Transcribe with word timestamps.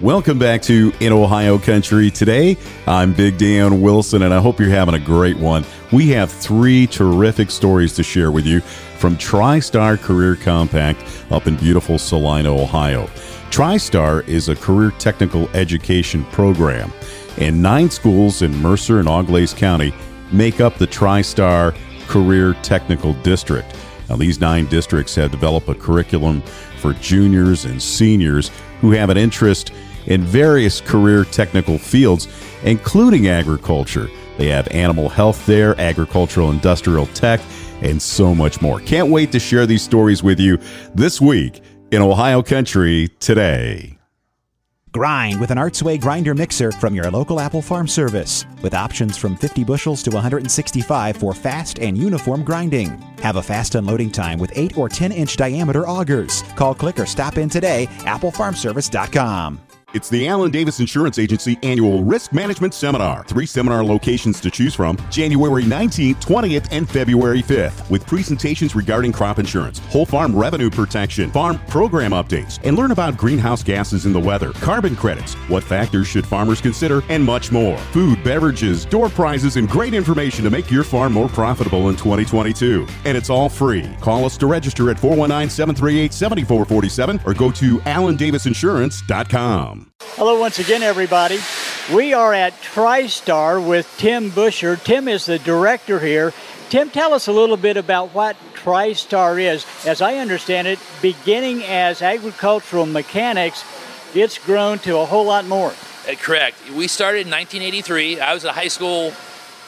Welcome 0.00 0.40
back 0.40 0.60
to 0.62 0.92
In 0.98 1.12
Ohio 1.12 1.56
Country. 1.56 2.10
Today, 2.10 2.56
I'm 2.84 3.12
Big 3.12 3.38
Dan 3.38 3.80
Wilson, 3.80 4.22
and 4.22 4.34
I 4.34 4.40
hope 4.40 4.58
you're 4.58 4.68
having 4.68 4.96
a 4.96 4.98
great 4.98 5.36
one. 5.36 5.64
We 5.92 6.08
have 6.08 6.32
three 6.32 6.88
terrific 6.88 7.48
stories 7.48 7.94
to 7.94 8.02
share 8.02 8.32
with 8.32 8.44
you 8.44 8.60
from 8.98 9.16
TriStar 9.16 10.00
Career 10.00 10.34
Compact 10.34 11.00
up 11.30 11.46
in 11.46 11.54
beautiful 11.54 11.96
Celina, 11.96 12.52
Ohio. 12.52 13.06
TriStar 13.50 14.26
is 14.26 14.48
a 14.48 14.56
career 14.56 14.90
technical 14.98 15.48
education 15.50 16.24
program, 16.26 16.92
and 17.38 17.62
nine 17.62 17.88
schools 17.88 18.42
in 18.42 18.52
Mercer 18.60 18.98
and 18.98 19.08
Auglaize 19.08 19.54
County 19.54 19.94
make 20.32 20.60
up 20.60 20.76
the 20.76 20.88
TriStar 20.88 21.72
Career 22.08 22.54
Technical 22.62 23.12
District. 23.22 23.72
Now, 24.08 24.16
these 24.16 24.40
nine 24.40 24.66
districts 24.66 25.14
have 25.14 25.30
developed 25.30 25.68
a 25.68 25.74
curriculum 25.74 26.42
for 26.78 26.92
juniors 26.94 27.64
and 27.64 27.82
seniors 27.82 28.50
who 28.80 28.90
have 28.92 29.10
an 29.10 29.16
interest 29.16 29.72
in 30.06 30.22
various 30.22 30.80
career 30.80 31.24
technical 31.24 31.78
fields, 31.78 32.28
including 32.62 33.28
agriculture. 33.28 34.08
They 34.36 34.48
have 34.48 34.68
animal 34.68 35.08
health 35.08 35.46
there, 35.46 35.78
agricultural 35.80 36.50
industrial 36.50 37.06
tech, 37.08 37.40
and 37.82 38.00
so 38.00 38.34
much 38.34 38.60
more. 38.60 38.80
Can't 38.80 39.08
wait 39.08 39.32
to 39.32 39.40
share 39.40 39.66
these 39.66 39.82
stories 39.82 40.22
with 40.22 40.40
you 40.40 40.58
this 40.94 41.20
week 41.20 41.62
in 41.90 42.02
Ohio 42.02 42.42
Country 42.42 43.08
today. 43.20 43.93
Grind 44.94 45.40
with 45.40 45.50
an 45.50 45.58
Artsway 45.58 46.00
grinder 46.00 46.36
mixer 46.36 46.70
from 46.70 46.94
your 46.94 47.10
local 47.10 47.40
Apple 47.40 47.60
Farm 47.60 47.88
service, 47.88 48.46
with 48.62 48.74
options 48.74 49.16
from 49.16 49.36
50 49.36 49.64
bushels 49.64 50.04
to 50.04 50.10
165 50.10 51.16
for 51.16 51.34
fast 51.34 51.80
and 51.80 51.98
uniform 51.98 52.44
grinding. 52.44 52.90
Have 53.18 53.34
a 53.34 53.42
fast 53.42 53.74
unloading 53.74 54.12
time 54.12 54.38
with 54.38 54.52
8 54.54 54.78
or 54.78 54.88
10 54.88 55.10
inch 55.10 55.36
diameter 55.36 55.88
augers. 55.88 56.44
Call, 56.54 56.76
click, 56.76 57.00
or 57.00 57.06
stop 57.06 57.38
in 57.38 57.48
today. 57.48 57.88
AppleFarmService.com. 58.02 59.58
It's 59.94 60.08
the 60.08 60.26
Allen 60.26 60.50
Davis 60.50 60.80
Insurance 60.80 61.20
Agency 61.20 61.56
annual 61.62 62.02
risk 62.02 62.32
management 62.32 62.74
seminar. 62.74 63.22
Three 63.28 63.46
seminar 63.46 63.84
locations 63.84 64.40
to 64.40 64.50
choose 64.50 64.74
from 64.74 64.96
January 65.08 65.62
19th, 65.62 66.16
20th, 66.16 66.66
and 66.72 66.90
February 66.90 67.44
5th, 67.44 67.88
with 67.88 68.04
presentations 68.04 68.74
regarding 68.74 69.12
crop 69.12 69.38
insurance, 69.38 69.78
whole 69.78 70.04
farm 70.04 70.34
revenue 70.34 70.68
protection, 70.68 71.30
farm 71.30 71.60
program 71.68 72.10
updates, 72.10 72.58
and 72.64 72.76
learn 72.76 72.90
about 72.90 73.16
greenhouse 73.16 73.62
gases 73.62 74.04
in 74.04 74.12
the 74.12 74.18
weather, 74.18 74.52
carbon 74.54 74.96
credits, 74.96 75.34
what 75.48 75.62
factors 75.62 76.08
should 76.08 76.26
farmers 76.26 76.60
consider, 76.60 77.04
and 77.08 77.22
much 77.22 77.52
more. 77.52 77.78
Food, 77.92 78.24
beverages, 78.24 78.84
door 78.84 79.08
prizes, 79.08 79.54
and 79.54 79.68
great 79.68 79.94
information 79.94 80.42
to 80.42 80.50
make 80.50 80.72
your 80.72 80.82
farm 80.82 81.12
more 81.12 81.28
profitable 81.28 81.88
in 81.88 81.94
2022. 81.94 82.84
And 83.04 83.16
it's 83.16 83.30
all 83.30 83.48
free. 83.48 83.88
Call 84.00 84.24
us 84.24 84.36
to 84.38 84.48
register 84.48 84.90
at 84.90 84.98
419 84.98 85.50
738 85.50 86.12
7447 86.12 87.20
or 87.24 87.32
go 87.32 87.52
to 87.52 87.78
allendavisinsurance.com. 87.78 89.83
Hello, 90.00 90.38
once 90.38 90.58
again, 90.58 90.82
everybody. 90.82 91.38
We 91.92 92.14
are 92.14 92.32
at 92.32 92.52
TriStar 92.62 93.66
with 93.66 93.92
Tim 93.98 94.30
Busher. 94.30 94.76
Tim 94.76 95.08
is 95.08 95.26
the 95.26 95.38
director 95.38 95.98
here. 96.00 96.32
Tim, 96.70 96.88
tell 96.88 97.12
us 97.12 97.28
a 97.28 97.32
little 97.32 97.56
bit 97.56 97.76
about 97.76 98.14
what 98.14 98.36
TriStar 98.54 99.40
is. 99.42 99.66
As 99.86 100.00
I 100.00 100.16
understand 100.16 100.66
it, 100.66 100.78
beginning 101.02 101.62
as 101.64 102.00
agricultural 102.00 102.86
mechanics, 102.86 103.64
it's 104.14 104.38
grown 104.38 104.78
to 104.80 104.98
a 104.98 105.04
whole 105.04 105.26
lot 105.26 105.46
more. 105.46 105.74
Uh, 106.08 106.14
correct. 106.14 106.56
We 106.70 106.88
started 106.88 107.26
in 107.26 107.30
1983. 107.30 108.20
I 108.20 108.34
was 108.34 108.44
at 108.44 108.54
high 108.54 108.68
school, 108.68 109.12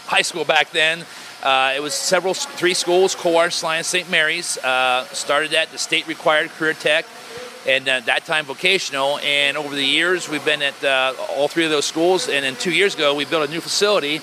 high 0.06 0.22
school 0.22 0.44
back 0.44 0.70
then. 0.70 1.04
Uh, 1.42 1.74
it 1.76 1.80
was 1.80 1.92
several, 1.92 2.34
three 2.34 2.74
schools, 2.74 3.14
Coar, 3.14 3.50
Celina, 3.50 3.84
St. 3.84 4.10
Mary's. 4.10 4.58
Uh, 4.58 5.04
started 5.12 5.52
at 5.54 5.70
the 5.70 5.78
state 5.78 6.06
required 6.06 6.50
career 6.50 6.72
tech 6.72 7.04
and 7.66 7.88
uh, 7.88 8.00
that 8.00 8.24
time 8.24 8.44
vocational. 8.44 9.18
And 9.18 9.56
over 9.56 9.74
the 9.74 9.84
years, 9.84 10.28
we've 10.28 10.44
been 10.44 10.62
at 10.62 10.84
uh, 10.84 11.14
all 11.30 11.48
three 11.48 11.64
of 11.64 11.70
those 11.70 11.84
schools. 11.84 12.28
And 12.28 12.44
then 12.44 12.56
two 12.56 12.72
years 12.72 12.94
ago, 12.94 13.14
we 13.14 13.24
built 13.24 13.48
a 13.48 13.52
new 13.52 13.60
facility 13.60 14.20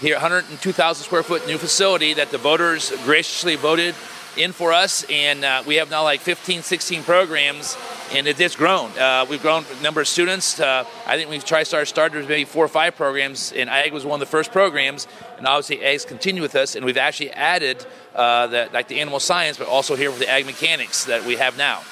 here, 0.00 0.14
102,000 0.16 1.04
square 1.04 1.22
foot 1.22 1.46
new 1.46 1.58
facility 1.58 2.14
that 2.14 2.30
the 2.30 2.38
voters 2.38 2.92
graciously 3.04 3.56
voted 3.56 3.94
in 4.36 4.52
for 4.52 4.72
us. 4.72 5.04
And 5.08 5.44
uh, 5.44 5.62
we 5.66 5.76
have 5.76 5.90
now 5.90 6.02
like 6.02 6.20
15, 6.20 6.62
16 6.62 7.02
programs, 7.04 7.76
and 8.12 8.26
it 8.26 8.36
has 8.38 8.56
grown. 8.56 8.90
Uh, 8.98 9.26
we've 9.28 9.42
grown 9.42 9.64
number 9.82 10.00
of 10.00 10.08
students. 10.08 10.60
Uh, 10.60 10.84
I 11.06 11.16
think 11.16 11.30
we've 11.30 11.44
TriStar 11.44 11.86
started 11.86 12.18
with 12.18 12.28
maybe 12.28 12.44
four 12.44 12.64
or 12.64 12.68
five 12.68 12.96
programs, 12.96 13.52
and 13.52 13.70
AG 13.70 13.92
was 13.92 14.04
one 14.04 14.20
of 14.20 14.20
the 14.20 14.30
first 14.30 14.52
programs. 14.52 15.06
And 15.38 15.46
obviously, 15.46 15.82
AG's 15.82 16.04
continue 16.04 16.42
with 16.42 16.54
us, 16.54 16.74
and 16.74 16.84
we've 16.84 16.96
actually 16.96 17.30
added 17.30 17.86
uh, 18.14 18.48
the, 18.48 18.68
like 18.72 18.88
the 18.88 19.00
animal 19.00 19.20
science, 19.20 19.56
but 19.56 19.68
also 19.68 19.96
here 19.96 20.10
with 20.10 20.20
the 20.20 20.28
ag 20.28 20.46
mechanics 20.46 21.04
that 21.04 21.24
we 21.24 21.36
have 21.36 21.56
now. 21.56 21.82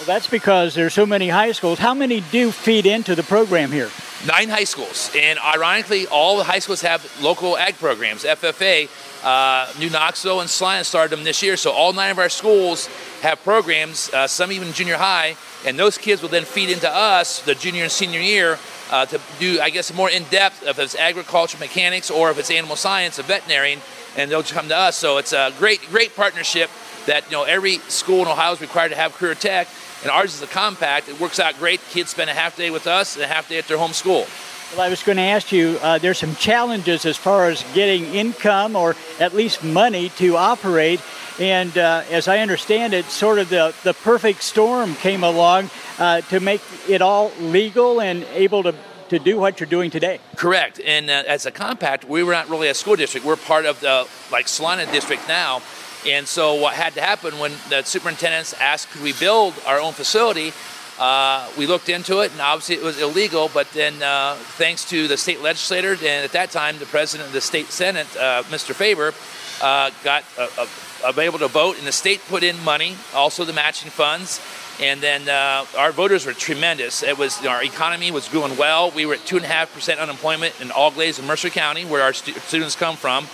Well, 0.00 0.06
that's 0.06 0.28
because 0.28 0.74
there's 0.74 0.94
so 0.94 1.04
many 1.04 1.28
high 1.28 1.52
schools. 1.52 1.78
How 1.78 1.92
many 1.92 2.22
do 2.32 2.52
feed 2.52 2.86
into 2.86 3.14
the 3.14 3.22
program 3.22 3.70
here? 3.70 3.90
Nine 4.26 4.48
high 4.48 4.64
schools, 4.64 5.10
and 5.14 5.38
ironically, 5.38 6.06
all 6.06 6.38
the 6.38 6.44
high 6.44 6.60
schools 6.60 6.80
have 6.80 7.06
local 7.20 7.58
ag 7.58 7.76
programs. 7.76 8.24
FFA, 8.24 8.88
uh, 9.22 9.70
New 9.78 9.90
Knoxville, 9.90 10.40
and 10.40 10.48
Celina 10.48 10.84
started 10.84 11.14
them 11.14 11.22
this 11.22 11.42
year. 11.42 11.58
So 11.58 11.72
all 11.72 11.92
nine 11.92 12.10
of 12.10 12.18
our 12.18 12.30
schools 12.30 12.88
have 13.22 13.42
programs. 13.42 14.10
Uh, 14.12 14.26
some 14.26 14.52
even 14.52 14.72
junior 14.72 14.96
high, 14.96 15.36
and 15.66 15.78
those 15.78 15.98
kids 15.98 16.22
will 16.22 16.28
then 16.28 16.44
feed 16.44 16.70
into 16.70 16.90
us 16.90 17.40
the 17.42 17.54
junior 17.54 17.84
and 17.84 17.92
senior 17.92 18.20
year 18.20 18.58
uh, 18.90 19.06
to 19.06 19.20
do, 19.38 19.60
I 19.60 19.70
guess, 19.70 19.92
more 19.92 20.10
in 20.10 20.24
depth 20.24 20.66
if 20.66 20.78
it's 20.78 20.94
agriculture, 20.94 21.58
mechanics, 21.58 22.10
or 22.10 22.30
if 22.30 22.38
it's 22.38 22.50
animal 22.50 22.76
science, 22.76 23.18
a 23.18 23.22
veterinarian, 23.22 23.80
and 24.16 24.30
they'll 24.30 24.42
come 24.42 24.68
to 24.68 24.76
us. 24.76 24.96
So 24.96 25.18
it's 25.18 25.32
a 25.32 25.52
great, 25.58 25.80
great 25.90 26.16
partnership 26.16 26.70
that 27.06 27.24
you 27.26 27.32
know 27.32 27.44
every 27.44 27.78
school 27.88 28.22
in 28.22 28.28
Ohio 28.28 28.52
is 28.52 28.60
required 28.60 28.90
to 28.90 28.96
have 28.96 29.14
career 29.14 29.34
tech 29.34 29.68
and 30.02 30.10
ours 30.10 30.34
is 30.34 30.42
a 30.42 30.46
compact. 30.46 31.08
It 31.08 31.20
works 31.20 31.38
out 31.38 31.58
great. 31.58 31.80
Kids 31.90 32.10
spend 32.10 32.30
a 32.30 32.34
half 32.34 32.56
day 32.56 32.70
with 32.70 32.86
us 32.86 33.16
and 33.16 33.24
a 33.24 33.28
half 33.28 33.48
day 33.48 33.58
at 33.58 33.68
their 33.68 33.78
home 33.78 33.92
school. 33.92 34.26
Well, 34.72 34.82
I 34.82 34.88
was 34.88 35.02
going 35.02 35.16
to 35.16 35.22
ask 35.22 35.50
you, 35.50 35.80
uh, 35.82 35.98
there's 35.98 36.18
some 36.18 36.36
challenges 36.36 37.04
as 37.04 37.16
far 37.16 37.48
as 37.48 37.64
getting 37.74 38.04
income 38.14 38.76
or 38.76 38.94
at 39.18 39.34
least 39.34 39.64
money 39.64 40.10
to 40.10 40.36
operate. 40.36 41.00
And 41.40 41.76
uh, 41.76 42.04
as 42.08 42.28
I 42.28 42.38
understand 42.38 42.94
it, 42.94 43.06
sort 43.06 43.40
of 43.40 43.48
the, 43.48 43.74
the 43.82 43.94
perfect 43.94 44.44
storm 44.44 44.94
came 44.94 45.24
along 45.24 45.70
uh, 45.98 46.20
to 46.20 46.38
make 46.38 46.60
it 46.88 47.02
all 47.02 47.32
legal 47.40 48.00
and 48.00 48.22
able 48.32 48.62
to, 48.62 48.72
to 49.08 49.18
do 49.18 49.40
what 49.40 49.58
you're 49.58 49.68
doing 49.68 49.90
today. 49.90 50.20
Correct. 50.36 50.80
And 50.84 51.10
uh, 51.10 51.24
as 51.26 51.46
a 51.46 51.50
compact, 51.50 52.08
we 52.08 52.22
were 52.22 52.32
not 52.32 52.48
really 52.48 52.68
a 52.68 52.74
school 52.74 52.94
district. 52.94 53.26
We're 53.26 53.34
part 53.34 53.66
of 53.66 53.80
the 53.80 54.06
like 54.30 54.46
Celina 54.46 54.86
district 54.92 55.26
now. 55.26 55.62
And 56.06 56.28
so 56.28 56.54
what 56.54 56.74
had 56.74 56.94
to 56.94 57.00
happen 57.00 57.40
when 57.40 57.52
the 57.70 57.82
superintendents 57.82 58.54
asked, 58.54 58.90
could 58.90 59.02
we 59.02 59.14
build 59.14 59.54
our 59.66 59.80
own 59.80 59.94
facility? 59.94 60.52
Uh, 61.00 61.48
we 61.56 61.66
looked 61.66 61.88
into 61.88 62.20
it, 62.20 62.30
and 62.30 62.42
obviously 62.42 62.74
it 62.74 62.82
was 62.82 63.00
illegal. 63.00 63.50
But 63.54 63.70
then, 63.70 64.02
uh, 64.02 64.34
thanks 64.34 64.84
to 64.90 65.08
the 65.08 65.16
state 65.16 65.40
legislator, 65.40 65.92
and 65.92 66.04
at 66.04 66.32
that 66.32 66.50
time 66.50 66.78
the 66.78 66.84
president 66.84 67.28
of 67.28 67.32
the 67.32 67.40
state 67.40 67.68
senate, 67.68 68.06
uh, 68.18 68.42
Mr. 68.50 68.74
Faber, 68.74 69.14
uh, 69.62 69.90
got 70.04 70.24
uh, 70.38 71.18
able 71.18 71.38
to 71.38 71.48
vote, 71.48 71.78
and 71.78 71.86
the 71.86 71.92
state 71.92 72.20
put 72.28 72.42
in 72.42 72.62
money, 72.64 72.96
also 73.14 73.46
the 73.46 73.52
matching 73.54 73.90
funds. 73.90 74.42
And 74.78 75.00
then 75.00 75.28
our 75.76 75.92
voters 75.92 76.24
were 76.24 76.32
tremendous. 76.32 77.02
It 77.02 77.16
was 77.16 77.44
our 77.44 77.62
economy 77.62 78.10
was 78.10 78.28
doing 78.28 78.56
well. 78.56 78.90
We 78.90 79.04
were 79.04 79.14
at 79.14 79.26
two 79.26 79.36
and 79.36 79.44
a 79.44 79.48
half 79.48 79.72
percent 79.74 80.00
unemployment 80.00 80.58
in 80.60 80.70
Auglaize 80.70 81.18
and 81.18 81.26
Mercer 81.26 81.50
County, 81.50 81.84
where 81.84 82.02
our 82.02 82.14
stu- 82.14 82.32
students 82.32 82.76
come 82.76 82.96
from. 82.96 83.26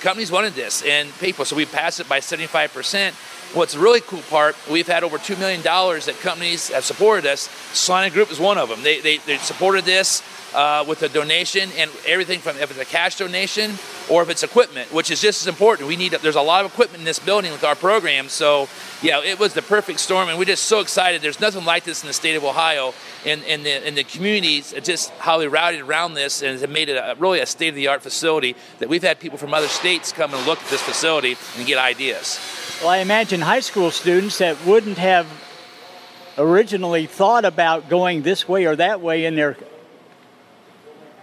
Companies 0.00 0.30
wanted 0.30 0.54
this 0.54 0.82
and 0.82 1.10
people, 1.20 1.44
so 1.44 1.56
we 1.56 1.66
passed 1.66 2.00
it 2.00 2.08
by 2.08 2.20
75%. 2.20 3.12
What's 3.54 3.74
the 3.74 3.80
really 3.80 4.00
cool 4.00 4.22
part, 4.22 4.56
we've 4.70 4.86
had 4.86 5.04
over 5.04 5.18
$2 5.18 5.38
million 5.38 5.62
that 5.62 6.16
companies 6.22 6.68
have 6.68 6.84
supported 6.84 7.26
us. 7.26 7.50
Salina 7.74 8.08
Group 8.08 8.30
is 8.30 8.40
one 8.40 8.56
of 8.56 8.70
them. 8.70 8.82
They, 8.82 9.00
they, 9.00 9.18
they 9.18 9.36
supported 9.36 9.84
this 9.84 10.22
uh, 10.54 10.84
with 10.86 11.02
a 11.02 11.08
donation 11.08 11.70
and 11.78 11.90
everything 12.06 12.40
from 12.40 12.56
if 12.56 12.70
it's 12.70 12.80
a 12.80 12.84
cash 12.84 13.16
donation 13.16 13.72
or 14.10 14.22
if 14.22 14.28
it's 14.28 14.42
equipment, 14.42 14.92
which 14.92 15.10
is 15.10 15.20
just 15.20 15.42
as 15.42 15.48
important. 15.48 15.88
We 15.88 15.96
need 15.96 16.12
there's 16.12 16.36
a 16.36 16.42
lot 16.42 16.64
of 16.64 16.72
equipment 16.72 17.00
in 17.00 17.04
this 17.04 17.18
building 17.18 17.52
with 17.52 17.64
our 17.64 17.74
program, 17.74 18.28
so 18.28 18.68
yeah, 19.00 19.20
it 19.24 19.38
was 19.38 19.54
the 19.54 19.62
perfect 19.62 20.00
storm, 20.00 20.28
and 20.28 20.38
we're 20.38 20.44
just 20.44 20.64
so 20.64 20.80
excited. 20.80 21.22
There's 21.22 21.40
nothing 21.40 21.64
like 21.64 21.84
this 21.84 22.02
in 22.02 22.06
the 22.06 22.12
state 22.12 22.36
of 22.36 22.44
Ohio, 22.44 22.94
and 23.24 23.42
in 23.44 23.62
the 23.62 24.02
the 24.02 24.04
communities, 24.04 24.74
just 24.82 25.10
how 25.18 25.38
they 25.38 25.48
routed 25.48 25.80
around 25.80 26.14
this 26.14 26.42
and 26.42 26.60
have 26.60 26.70
made 26.70 26.88
it 26.88 26.96
a, 26.96 27.16
really 27.18 27.40
a 27.40 27.46
state 27.46 27.68
of 27.68 27.74
the 27.74 27.88
art 27.88 28.02
facility 28.02 28.56
that 28.78 28.88
we've 28.88 29.02
had 29.02 29.18
people 29.20 29.38
from 29.38 29.54
other 29.54 29.68
states 29.68 30.12
come 30.12 30.34
and 30.34 30.46
look 30.46 30.60
at 30.60 30.68
this 30.68 30.82
facility 30.82 31.36
and 31.56 31.66
get 31.66 31.78
ideas. 31.78 32.40
Well, 32.80 32.90
I 32.90 32.98
imagine 32.98 33.40
high 33.40 33.60
school 33.60 33.90
students 33.90 34.38
that 34.38 34.56
wouldn't 34.66 34.98
have 34.98 35.26
originally 36.38 37.06
thought 37.06 37.44
about 37.44 37.88
going 37.88 38.22
this 38.22 38.48
way 38.48 38.64
or 38.66 38.76
that 38.76 39.00
way 39.00 39.24
in 39.24 39.34
their 39.34 39.56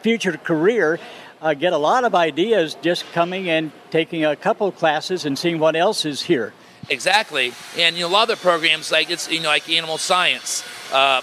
future 0.02 0.38
career 0.38 1.00
uh, 1.42 1.54
get 1.54 1.74
a 1.74 1.78
lot 1.78 2.04
of 2.04 2.16
ideas 2.16 2.76
just 2.82 3.06
coming 3.14 3.50
and 3.50 3.72
taking 3.92 4.26
a 4.26 4.36
couple 4.36 4.72
classes 4.72 5.26
and 5.26 5.38
seeing 5.38 5.60
what 5.60 5.76
else 5.76 6.06
is 6.06 6.22
here. 6.22 6.54
Exactly, 6.90 7.54
and 7.78 7.96
you 7.96 8.02
know 8.02 8.08
a 8.08 8.12
lot 8.12 8.30
of 8.30 8.38
the 8.38 8.42
programs 8.42 8.92
like 8.92 9.10
it's 9.10 9.30
you 9.30 9.40
know 9.42 9.50
like 9.50 9.70
animal 9.70 9.98
science. 9.98 10.64
Uh, 10.92 11.22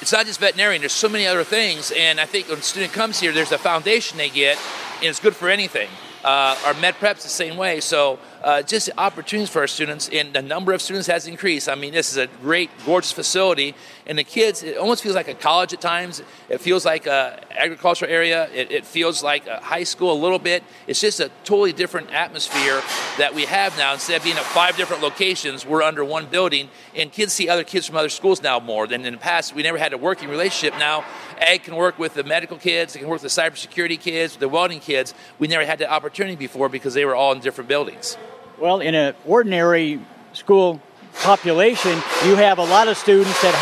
it's 0.00 0.12
not 0.12 0.26
just 0.26 0.40
veterinarian. 0.40 0.82
There's 0.82 0.92
so 0.92 1.08
many 1.08 1.26
other 1.26 1.44
things, 1.44 1.92
and 1.96 2.20
I 2.20 2.26
think 2.26 2.48
when 2.48 2.58
a 2.58 2.62
student 2.62 2.92
comes 2.92 3.20
here, 3.20 3.32
there's 3.32 3.52
a 3.52 3.58
foundation 3.58 4.18
they 4.18 4.30
get, 4.30 4.58
and 4.96 5.06
it's 5.06 5.20
good 5.20 5.34
for 5.34 5.48
anything. 5.48 5.88
Uh, 6.24 6.56
our 6.64 6.74
med 6.74 6.94
prep's 6.94 7.22
the 7.22 7.28
same 7.28 7.56
way. 7.56 7.80
So 7.80 8.18
uh, 8.46 8.62
just 8.62 8.88
opportunities 8.96 9.50
for 9.50 9.58
our 9.58 9.66
students, 9.66 10.08
and 10.12 10.32
the 10.32 10.40
number 10.40 10.72
of 10.72 10.80
students 10.80 11.08
has 11.08 11.26
increased. 11.26 11.68
I 11.68 11.74
mean, 11.74 11.92
this 11.92 12.12
is 12.12 12.16
a 12.16 12.28
great, 12.28 12.70
gorgeous 12.84 13.10
facility, 13.10 13.74
and 14.06 14.16
the 14.16 14.22
kids, 14.22 14.62
it 14.62 14.76
almost 14.76 15.02
feels 15.02 15.16
like 15.16 15.26
a 15.26 15.34
college 15.34 15.72
at 15.72 15.80
times. 15.80 16.22
It 16.48 16.60
feels 16.60 16.84
like 16.84 17.06
a 17.06 17.40
agricultural 17.50 18.08
area. 18.08 18.48
It, 18.54 18.70
it 18.70 18.86
feels 18.86 19.20
like 19.20 19.48
a 19.48 19.56
high 19.56 19.82
school 19.82 20.12
a 20.12 20.20
little 20.20 20.38
bit. 20.38 20.62
It's 20.86 21.00
just 21.00 21.18
a 21.18 21.28
totally 21.42 21.72
different 21.72 22.12
atmosphere 22.12 22.80
that 23.18 23.34
we 23.34 23.46
have 23.46 23.76
now. 23.78 23.94
Instead 23.94 24.18
of 24.18 24.22
being 24.22 24.36
at 24.36 24.44
five 24.44 24.76
different 24.76 25.02
locations, 25.02 25.66
we're 25.66 25.82
under 25.82 26.04
one 26.04 26.26
building, 26.26 26.68
and 26.94 27.10
kids 27.10 27.32
see 27.32 27.48
other 27.48 27.64
kids 27.64 27.84
from 27.84 27.96
other 27.96 28.08
schools 28.08 28.44
now 28.44 28.60
more 28.60 28.86
than 28.86 29.04
in 29.04 29.14
the 29.14 29.18
past. 29.18 29.56
We 29.56 29.64
never 29.64 29.78
had 29.78 29.92
a 29.92 29.98
working 29.98 30.28
relationship. 30.28 30.78
Now, 30.78 31.04
Ag 31.38 31.64
can 31.64 31.74
work 31.74 31.98
with 31.98 32.14
the 32.14 32.22
medical 32.22 32.58
kids, 32.58 32.94
it 32.94 33.00
can 33.00 33.08
work 33.08 33.20
with 33.20 33.34
the 33.34 33.42
cybersecurity 33.42 33.98
kids, 33.98 34.36
the 34.36 34.48
welding 34.48 34.78
kids. 34.78 35.14
We 35.40 35.48
never 35.48 35.66
had 35.66 35.80
the 35.80 35.90
opportunity 35.90 36.36
before 36.36 36.68
because 36.68 36.94
they 36.94 37.04
were 37.04 37.16
all 37.16 37.32
in 37.32 37.40
different 37.40 37.66
buildings. 37.66 38.16
Well, 38.58 38.80
in 38.80 38.94
an 38.94 39.14
ordinary 39.26 40.00
school 40.32 40.80
population, 41.20 41.92
you 42.24 42.36
have 42.36 42.58
a 42.58 42.64
lot 42.64 42.88
of 42.88 42.96
students 42.96 43.42
that 43.42 43.54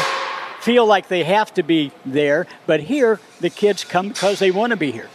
feel 0.61 0.87
like 0.87 1.08
they 1.08 1.25
have 1.25 1.52
to 1.55 1.64
be 1.64 1.91
there, 2.06 2.46
but 2.67 2.79
here 2.79 3.19
the 3.41 3.50
kids 3.50 3.82
come 3.82 4.08
because 4.11 4.38
they 4.38 4.52
want 4.52 4.70
to 4.70 4.76
be 4.76 4.93
here. 4.93 5.08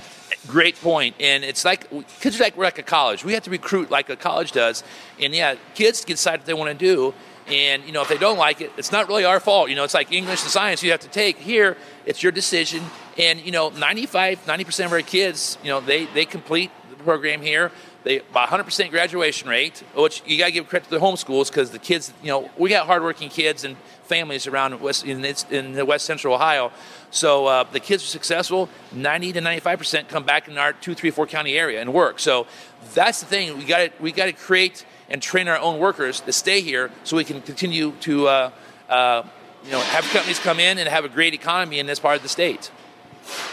Great 0.47 0.75
point. 0.81 1.15
and 1.19 1.43
it's 1.43 1.63
like 1.63 1.89
kids 2.19 2.39
are 2.39 2.43
like 2.43 2.57
we're 2.57 2.65
like 2.65 2.77
a 2.77 2.83
college. 2.83 3.23
We 3.23 3.33
have 3.33 3.43
to 3.43 3.49
recruit 3.51 3.89
like 3.89 4.09
a 4.09 4.15
college 4.17 4.51
does, 4.51 4.83
and 5.19 5.33
yeah, 5.33 5.55
kids 5.75 6.03
decide 6.03 6.39
what 6.39 6.45
they 6.45 6.53
want 6.53 6.77
to 6.77 6.85
do, 6.85 7.13
and 7.47 7.83
you 7.85 7.93
know 7.93 8.01
if 8.01 8.09
they 8.09 8.17
don't 8.17 8.37
like 8.37 8.59
it, 8.59 8.71
it's 8.75 8.91
not 8.91 9.07
really 9.07 9.25
our 9.25 9.39
fault. 9.39 9.69
You 9.69 9.75
know, 9.75 9.83
it's 9.83 9.93
like 9.93 10.11
English 10.11 10.41
and 10.41 10.51
science 10.51 10.83
you 10.83 10.91
have 10.91 11.01
to 11.01 11.07
take. 11.07 11.37
Here, 11.37 11.77
it's 12.05 12.21
your 12.21 12.31
decision, 12.31 12.83
and 13.17 13.39
you 13.39 13.51
know, 13.51 13.69
95, 13.69 14.45
90 14.47 14.63
percent 14.63 14.85
of 14.87 14.93
our 14.93 15.01
kids, 15.01 15.57
you 15.63 15.69
know, 15.69 15.79
they 15.79 16.05
they 16.05 16.25
complete 16.25 16.71
the 16.89 17.03
program 17.03 17.41
here. 17.41 17.71
They 18.03 18.19
about 18.19 18.49
100% 18.49 18.91
graduation 18.91 19.49
rate, 19.49 19.83
which 19.93 20.23
you 20.25 20.37
got 20.37 20.47
to 20.47 20.51
give 20.51 20.69
credit 20.69 20.85
to 20.85 20.91
the 20.91 20.99
homeschools 20.99 21.49
because 21.49 21.71
the 21.71 21.79
kids, 21.79 22.13
you 22.23 22.29
know, 22.29 22.49
we 22.57 22.69
got 22.69 22.87
hardworking 22.87 23.29
kids 23.29 23.63
and 23.63 23.75
families 24.03 24.47
around 24.47 24.79
West 24.79 25.05
in, 25.05 25.23
in 25.51 25.73
the 25.73 25.85
West 25.85 26.05
Central 26.05 26.33
Ohio. 26.33 26.71
So 27.11 27.47
uh, 27.47 27.63
the 27.65 27.79
kids 27.79 28.03
are 28.03 28.07
successful. 28.07 28.69
90 28.93 29.33
to 29.33 29.41
95 29.41 29.77
percent 29.77 30.07
come 30.07 30.23
back 30.23 30.47
in 30.47 30.57
our 30.57 30.73
two, 30.73 30.95
three, 30.95 31.11
four 31.11 31.27
county 31.27 31.57
area 31.57 31.81
and 31.81 31.93
work. 31.93 32.19
So 32.19 32.47
that's 32.93 33.19
the 33.19 33.25
thing. 33.25 33.57
We 33.57 33.65
got 33.65 33.77
to 33.79 33.91
we 34.01 34.11
got 34.11 34.25
to 34.27 34.33
create 34.33 34.85
and 35.09 35.21
train 35.21 35.47
our 35.47 35.59
own 35.59 35.79
workers 35.79 36.21
to 36.21 36.31
stay 36.31 36.61
here 36.61 36.91
so 37.03 37.17
we 37.17 37.25
can 37.25 37.41
continue 37.41 37.91
to. 38.01 38.27
Uh, 38.27 38.51
uh, 38.87 39.23
you 39.65 39.71
know, 39.71 39.79
have 39.79 40.05
companies 40.05 40.39
come 40.39 40.59
in 40.59 40.77
and 40.77 40.87
have 40.87 41.05
a 41.05 41.09
great 41.09 41.33
economy 41.33 41.79
in 41.79 41.85
this 41.85 41.99
part 41.99 42.15
of 42.15 42.23
the 42.23 42.29
state. 42.29 42.71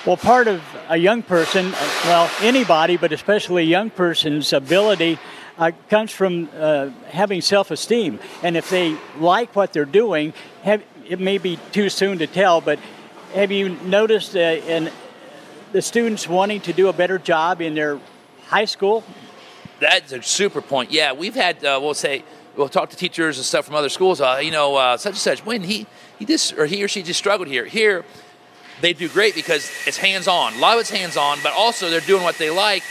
Well, 0.07 0.17
part 0.17 0.49
of 0.49 0.63
a 0.89 0.97
young 0.97 1.23
person, 1.23 1.73
well, 2.05 2.31
anybody, 2.41 2.97
but 2.97 3.13
especially 3.13 3.63
a 3.63 3.67
young 3.67 3.91
person's 3.91 4.53
ability 4.53 5.19
uh, 5.59 5.73
comes 5.89 6.13
from 6.13 6.49
uh, 6.57 6.91
having 7.09 7.41
self 7.41 7.71
esteem. 7.71 8.21
And 8.43 8.57
if 8.57 8.71
they 8.71 8.97
like 9.19 9.57
what 9.57 9.73
they're 9.73 9.85
doing, 9.85 10.33
have, 10.63 10.83
it 11.09 11.21
may 11.21 11.39
be 11.39 11.59
too 11.73 11.89
soon 11.89 12.19
to 12.19 12.27
tell, 12.27 12.61
but 12.61 12.79
have 13.35 13.51
you 13.51 13.71
noticed 13.71 14.37
uh, 14.37 14.39
in 14.39 14.91
the 15.73 15.83
students 15.83 16.29
wanting 16.29 16.61
to 16.63 16.73
do 16.73 16.89
a 16.89 16.93
better 16.93 17.19
job 17.19 17.61
in 17.61 17.75
their 17.75 18.01
high 18.47 18.65
school? 18.65 19.05
That's 19.81 20.13
a 20.13 20.23
super 20.23 20.63
point. 20.63 20.91
Yeah, 20.91 21.13
we've 21.13 21.35
had, 21.35 21.65
uh, 21.65 21.79
we'll 21.83 21.95
say, 21.95 22.25
we'll 22.57 22.69
talk 22.69 22.91
to 22.91 22.97
teachers 22.97 23.37
and 23.37 23.45
stuff 23.45 23.67
from 23.67 23.75
other 23.75 23.89
schools. 23.89 24.21
Uh, 24.21 24.41
you 24.43 24.51
know, 24.51 24.77
uh, 24.77 24.97
such 24.97 25.11
and 25.11 25.19
such. 25.19 25.45
When 25.45 25.63
he 25.63 25.87
he 26.19 26.25
just 26.25 26.55
or 26.55 26.67
he 26.67 26.83
or 26.83 26.89
she 26.89 27.03
just 27.03 27.19
struggled 27.19 27.49
here. 27.49 27.65
Here, 27.67 28.05
they 28.81 28.93
do 28.93 29.09
great 29.09 29.35
because 29.35 29.71
it's 29.87 29.97
hands 29.97 30.29
on. 30.29 30.55
A 30.55 30.59
lot 30.59 30.75
of 30.75 30.81
it's 30.81 30.91
hands 30.91 31.17
on, 31.17 31.39
but 31.43 31.53
also 31.53 31.91
they're 31.91 32.01
doing 32.01 32.23
what 32.23 32.39
they 32.39 32.51
like. 32.51 32.83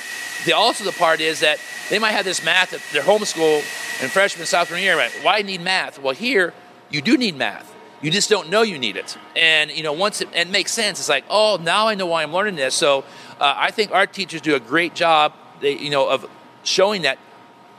The 0.45 0.53
also 0.53 0.83
the 0.83 0.91
part 0.91 1.21
is 1.21 1.39
that 1.41 1.59
they 1.89 1.99
might 1.99 2.11
have 2.11 2.25
this 2.25 2.43
math 2.43 2.73
at 2.73 2.81
their 2.91 3.03
homeschool 3.03 3.57
and 4.01 4.11
freshman 4.11 4.45
sophomore 4.45 4.79
year. 4.79 4.97
Right? 4.97 5.11
Why 5.21 5.41
need 5.41 5.61
math? 5.61 5.99
Well, 5.99 6.15
here 6.15 6.53
you 6.89 7.01
do 7.01 7.17
need 7.17 7.35
math. 7.35 7.73
You 8.01 8.11
just 8.11 8.29
don't 8.29 8.49
know 8.49 8.61
you 8.61 8.77
need 8.77 8.97
it. 8.97 9.17
And 9.35 9.71
you 9.71 9.83
know, 9.83 9.93
once 9.93 10.21
it, 10.21 10.29
it 10.33 10.49
makes 10.49 10.71
sense, 10.71 10.99
it's 10.99 11.09
like, 11.09 11.25
oh, 11.29 11.57
now 11.61 11.87
I 11.87 11.95
know 11.95 12.05
why 12.05 12.23
I'm 12.23 12.33
learning 12.33 12.55
this. 12.55 12.75
So 12.75 13.03
uh, 13.39 13.53
I 13.57 13.71
think 13.71 13.91
our 13.91 14.05
teachers 14.05 14.41
do 14.41 14.55
a 14.55 14.59
great 14.59 14.95
job. 14.95 15.33
They, 15.61 15.77
you 15.77 15.89
know, 15.89 16.09
of 16.09 16.29
showing 16.63 17.03
that 17.03 17.17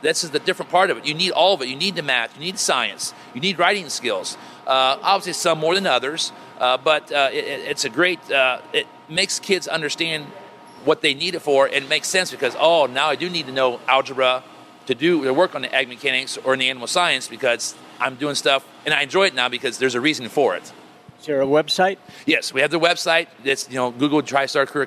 this 0.02 0.24
is 0.24 0.30
the 0.30 0.38
different 0.38 0.70
part 0.70 0.90
of 0.90 0.98
it. 0.98 1.06
You 1.06 1.14
need 1.14 1.32
all 1.32 1.54
of 1.54 1.62
it. 1.62 1.68
You 1.68 1.76
need 1.76 1.96
the 1.96 2.02
math. 2.02 2.34
You 2.34 2.40
need 2.40 2.58
science. 2.58 3.14
You 3.34 3.40
need 3.40 3.58
writing 3.58 3.88
skills. 3.88 4.36
Uh, 4.66 4.98
obviously, 5.02 5.32
some 5.32 5.58
more 5.58 5.74
than 5.74 5.86
others, 5.86 6.32
uh, 6.58 6.76
but 6.76 7.12
uh, 7.12 7.28
it, 7.32 7.44
it's 7.44 7.84
a 7.84 7.88
great. 7.88 8.18
Uh, 8.30 8.60
it 8.72 8.86
makes 9.08 9.38
kids 9.38 9.68
understand 9.68 10.24
what 10.84 11.02
they 11.02 11.14
need 11.14 11.34
it 11.34 11.40
for, 11.40 11.66
and 11.66 11.84
it 11.84 11.88
makes 11.88 12.08
sense 12.08 12.30
because 12.30 12.56
oh, 12.58 12.86
now 12.86 13.08
I 13.08 13.16
do 13.16 13.30
need 13.30 13.46
to 13.46 13.52
know 13.52 13.80
algebra 13.86 14.42
to 14.86 14.94
do 14.94 15.22
to 15.24 15.32
work 15.32 15.54
on 15.54 15.62
the 15.62 15.74
ag 15.74 15.88
mechanics 15.88 16.38
or 16.38 16.54
in 16.54 16.60
the 16.60 16.68
animal 16.68 16.86
science 16.86 17.28
because 17.28 17.74
I'm 18.00 18.16
doing 18.16 18.34
stuff 18.34 18.66
and 18.84 18.94
I 18.94 19.02
enjoy 19.02 19.26
it 19.26 19.34
now 19.34 19.48
because 19.48 19.78
there's 19.78 19.94
a 19.94 20.00
reason 20.00 20.28
for 20.28 20.56
it. 20.56 20.72
Is 21.18 21.26
there 21.26 21.42
a 21.42 21.46
website? 21.46 21.98
Yes, 22.24 22.52
we 22.52 22.60
have 22.60 22.70
the 22.70 22.78
website. 22.78 23.28
It's 23.42 23.68
you 23.68 23.76
know 23.76 23.90
Google 23.90 24.22
TriStar 24.22 24.66
Career 24.66 24.86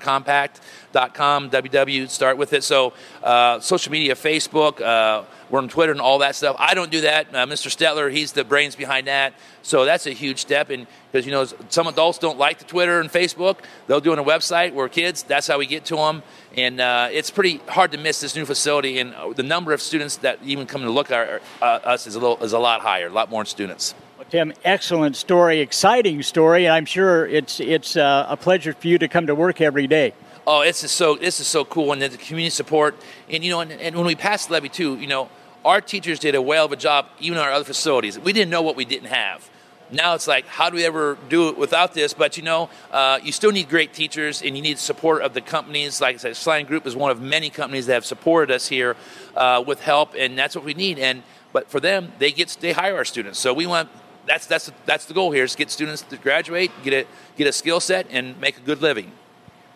Compact.com, 0.91 1.49
www. 1.49 2.09
Start 2.09 2.37
with 2.37 2.53
it. 2.53 2.63
So 2.63 2.93
uh, 3.23 3.59
social 3.59 3.91
media, 3.91 4.15
Facebook. 4.15 4.81
Uh, 4.81 5.23
we're 5.49 5.59
on 5.59 5.67
Twitter 5.67 5.91
and 5.91 6.01
all 6.01 6.19
that 6.19 6.35
stuff. 6.35 6.55
I 6.59 6.75
don't 6.75 6.91
do 6.91 7.01
that. 7.01 7.33
Uh, 7.33 7.45
Mr. 7.47 7.75
Stetler, 7.75 8.11
he's 8.11 8.33
the 8.33 8.43
brains 8.43 8.75
behind 8.75 9.07
that. 9.07 9.33
So 9.63 9.83
that's 9.83 10.05
a 10.05 10.11
huge 10.11 10.39
step. 10.39 10.69
And 10.69 10.85
because 11.11 11.25
you 11.25 11.31
know 11.31 11.45
some 11.69 11.87
adults 11.87 12.19
don't 12.19 12.37
like 12.37 12.59
the 12.59 12.65
Twitter 12.65 12.99
and 12.99 13.09
Facebook, 13.09 13.57
they'll 13.87 13.99
do 13.99 14.11
it 14.11 14.19
on 14.19 14.25
a 14.25 14.27
website. 14.27 14.73
We're 14.73 14.89
kids. 14.89 15.23
That's 15.23 15.47
how 15.47 15.57
we 15.57 15.65
get 15.65 15.85
to 15.85 15.95
them. 15.95 16.23
And 16.55 16.79
uh, 16.79 17.09
it's 17.11 17.31
pretty 17.31 17.57
hard 17.67 17.91
to 17.93 17.97
miss 17.97 18.21
this 18.21 18.35
new 18.35 18.45
facility. 18.45 18.99
And 18.99 19.15
the 19.35 19.43
number 19.43 19.73
of 19.73 19.81
students 19.81 20.17
that 20.17 20.39
even 20.43 20.67
come 20.67 20.83
to 20.83 20.91
look 20.91 21.11
at 21.11 21.41
uh, 21.61 21.65
us 21.65 22.05
is 22.05 22.15
a 22.15 22.19
little 22.19 22.43
is 22.43 22.53
a 22.53 22.59
lot 22.59 22.81
higher. 22.81 23.07
A 23.07 23.11
lot 23.11 23.29
more 23.29 23.45
students. 23.45 23.95
Tim, 24.29 24.53
excellent 24.63 25.15
story, 25.15 25.59
exciting 25.59 26.21
story, 26.21 26.65
and 26.65 26.75
I'm 26.75 26.85
sure 26.85 27.25
it's 27.25 27.59
it's 27.59 27.97
uh, 27.97 28.27
a 28.29 28.37
pleasure 28.37 28.73
for 28.73 28.87
you 28.87 28.99
to 28.99 29.07
come 29.07 29.25
to 29.25 29.33
work 29.33 29.59
every 29.59 29.87
day. 29.87 30.13
Oh, 30.51 30.63
this 30.63 30.83
is 30.83 30.89
so 30.89 31.13
this 31.13 31.39
is 31.39 31.45
so 31.45 31.63
cool, 31.63 31.91
and 31.91 32.01
the 32.01 32.09
community 32.09 32.49
support, 32.49 32.95
and 33.29 33.43
you 33.43 33.51
know, 33.51 33.59
and, 33.59 33.71
and 33.71 33.95
when 33.95 34.07
we 34.07 34.15
passed 34.15 34.49
levy 34.49 34.67
too, 34.67 34.97
you 34.97 35.05
know, 35.05 35.29
our 35.63 35.79
teachers 35.79 36.17
did 36.17 36.33
a 36.33 36.41
whale 36.41 36.65
of 36.65 36.71
a 36.71 36.75
job, 36.75 37.05
even 37.19 37.37
our 37.37 37.51
other 37.51 37.63
facilities. 37.63 38.17
We 38.17 38.33
didn't 38.33 38.49
know 38.49 38.63
what 38.63 38.75
we 38.75 38.83
didn't 38.83 39.09
have. 39.09 39.47
Now 39.91 40.15
it's 40.15 40.27
like, 40.27 40.47
how 40.47 40.71
do 40.71 40.77
we 40.77 40.85
ever 40.85 41.19
do 41.29 41.49
it 41.49 41.57
without 41.59 41.93
this? 41.93 42.15
But 42.15 42.35
you 42.35 42.41
know, 42.41 42.71
uh, 42.89 43.19
you 43.21 43.31
still 43.31 43.51
need 43.51 43.69
great 43.69 43.93
teachers, 43.93 44.41
and 44.41 44.55
you 44.57 44.63
need 44.63 44.79
support 44.79 45.21
of 45.21 45.35
the 45.35 45.41
companies. 45.41 46.01
Like 46.01 46.15
I 46.15 46.17
said, 46.17 46.35
Slide 46.35 46.65
Group 46.65 46.87
is 46.87 46.95
one 46.95 47.11
of 47.11 47.21
many 47.21 47.51
companies 47.51 47.85
that 47.85 47.93
have 47.93 48.05
supported 48.05 48.51
us 48.51 48.67
here 48.67 48.95
uh, 49.35 49.63
with 49.67 49.81
help, 49.81 50.15
and 50.17 50.35
that's 50.35 50.55
what 50.55 50.65
we 50.65 50.73
need. 50.73 50.97
And 50.97 51.21
but 51.53 51.69
for 51.69 51.79
them, 51.79 52.11
they 52.17 52.31
get 52.31 52.57
they 52.59 52.71
hire 52.71 52.95
our 52.95 53.05
students, 53.05 53.37
so 53.37 53.53
we 53.53 53.67
want 53.67 53.87
that's 54.25 54.47
that's 54.47 54.71
that's 54.87 55.05
the 55.05 55.13
goal 55.13 55.29
here 55.29 55.43
is 55.43 55.55
get 55.55 55.69
students 55.69 56.01
to 56.01 56.17
graduate, 56.17 56.71
get 56.83 56.93
a 56.93 57.07
get 57.37 57.45
a 57.45 57.51
skill 57.51 57.79
set, 57.79 58.07
and 58.09 58.41
make 58.41 58.57
a 58.57 58.61
good 58.61 58.81
living. 58.81 59.11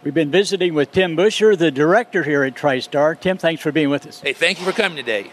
We've 0.04 0.14
been 0.14 0.32
visiting 0.32 0.74
with 0.74 0.92
Tim 0.92 1.16
Busher, 1.16 1.56
the 1.56 1.72
director 1.72 2.24
here 2.24 2.44
at 2.44 2.56
TriStar. 2.56 3.18
Tim, 3.20 3.38
thanks 3.38 3.62
for 3.62 3.72
being 3.72 3.90
with 3.90 4.06
us. 4.06 4.20
Hey, 4.20 4.34
thank 4.34 4.60
you 4.60 4.66
for 4.66 4.74
coming 4.74 4.98
today. 4.98 5.32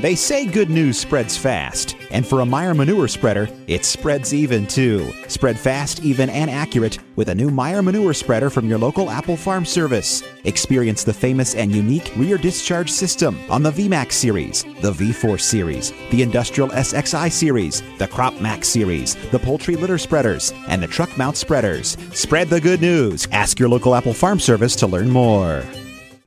They 0.00 0.14
say 0.14 0.46
good 0.46 0.70
news 0.70 0.96
spreads 0.96 1.36
fast, 1.36 1.96
and 2.10 2.24
for 2.24 2.40
a 2.40 2.46
Meyer 2.46 2.72
manure 2.72 3.08
spreader, 3.08 3.50
it 3.66 3.84
spreads 3.84 4.32
even 4.32 4.66
too. 4.66 5.12
Spread 5.26 5.58
fast, 5.58 6.02
even, 6.02 6.30
and 6.30 6.48
accurate 6.48 6.98
with 7.16 7.28
a 7.28 7.34
new 7.34 7.50
Meyer 7.50 7.82
manure 7.82 8.14
spreader 8.14 8.48
from 8.48 8.66
your 8.66 8.78
local 8.78 9.10
Apple 9.10 9.36
Farm 9.36 9.66
Service. 9.66 10.22
Experience 10.44 11.04
the 11.04 11.12
famous 11.12 11.54
and 11.54 11.70
unique 11.74 12.12
rear 12.16 12.38
discharge 12.38 12.90
system 12.90 13.38
on 13.50 13.62
the 13.62 13.72
VMAX 13.72 14.12
series, 14.12 14.62
the 14.80 14.92
V4 14.92 15.38
series, 15.38 15.92
the 16.12 16.22
Industrial 16.22 16.70
SXI 16.70 17.30
series, 17.30 17.82
the 17.98 18.08
Crop 18.08 18.40
Max 18.40 18.68
series, 18.68 19.16
the 19.32 19.38
Poultry 19.38 19.76
Litter 19.76 19.98
Spreaders, 19.98 20.54
and 20.68 20.82
the 20.82 20.86
Truck 20.86 21.14
Mount 21.18 21.36
Spreaders. 21.36 21.98
Spread 22.12 22.48
the 22.48 22.60
good 22.60 22.80
news. 22.80 23.26
Ask 23.32 23.58
your 23.58 23.68
local 23.68 23.94
Apple 23.94 24.14
Farm 24.14 24.38
Service 24.38 24.76
to 24.76 24.86
learn 24.86 25.10
more. 25.10 25.64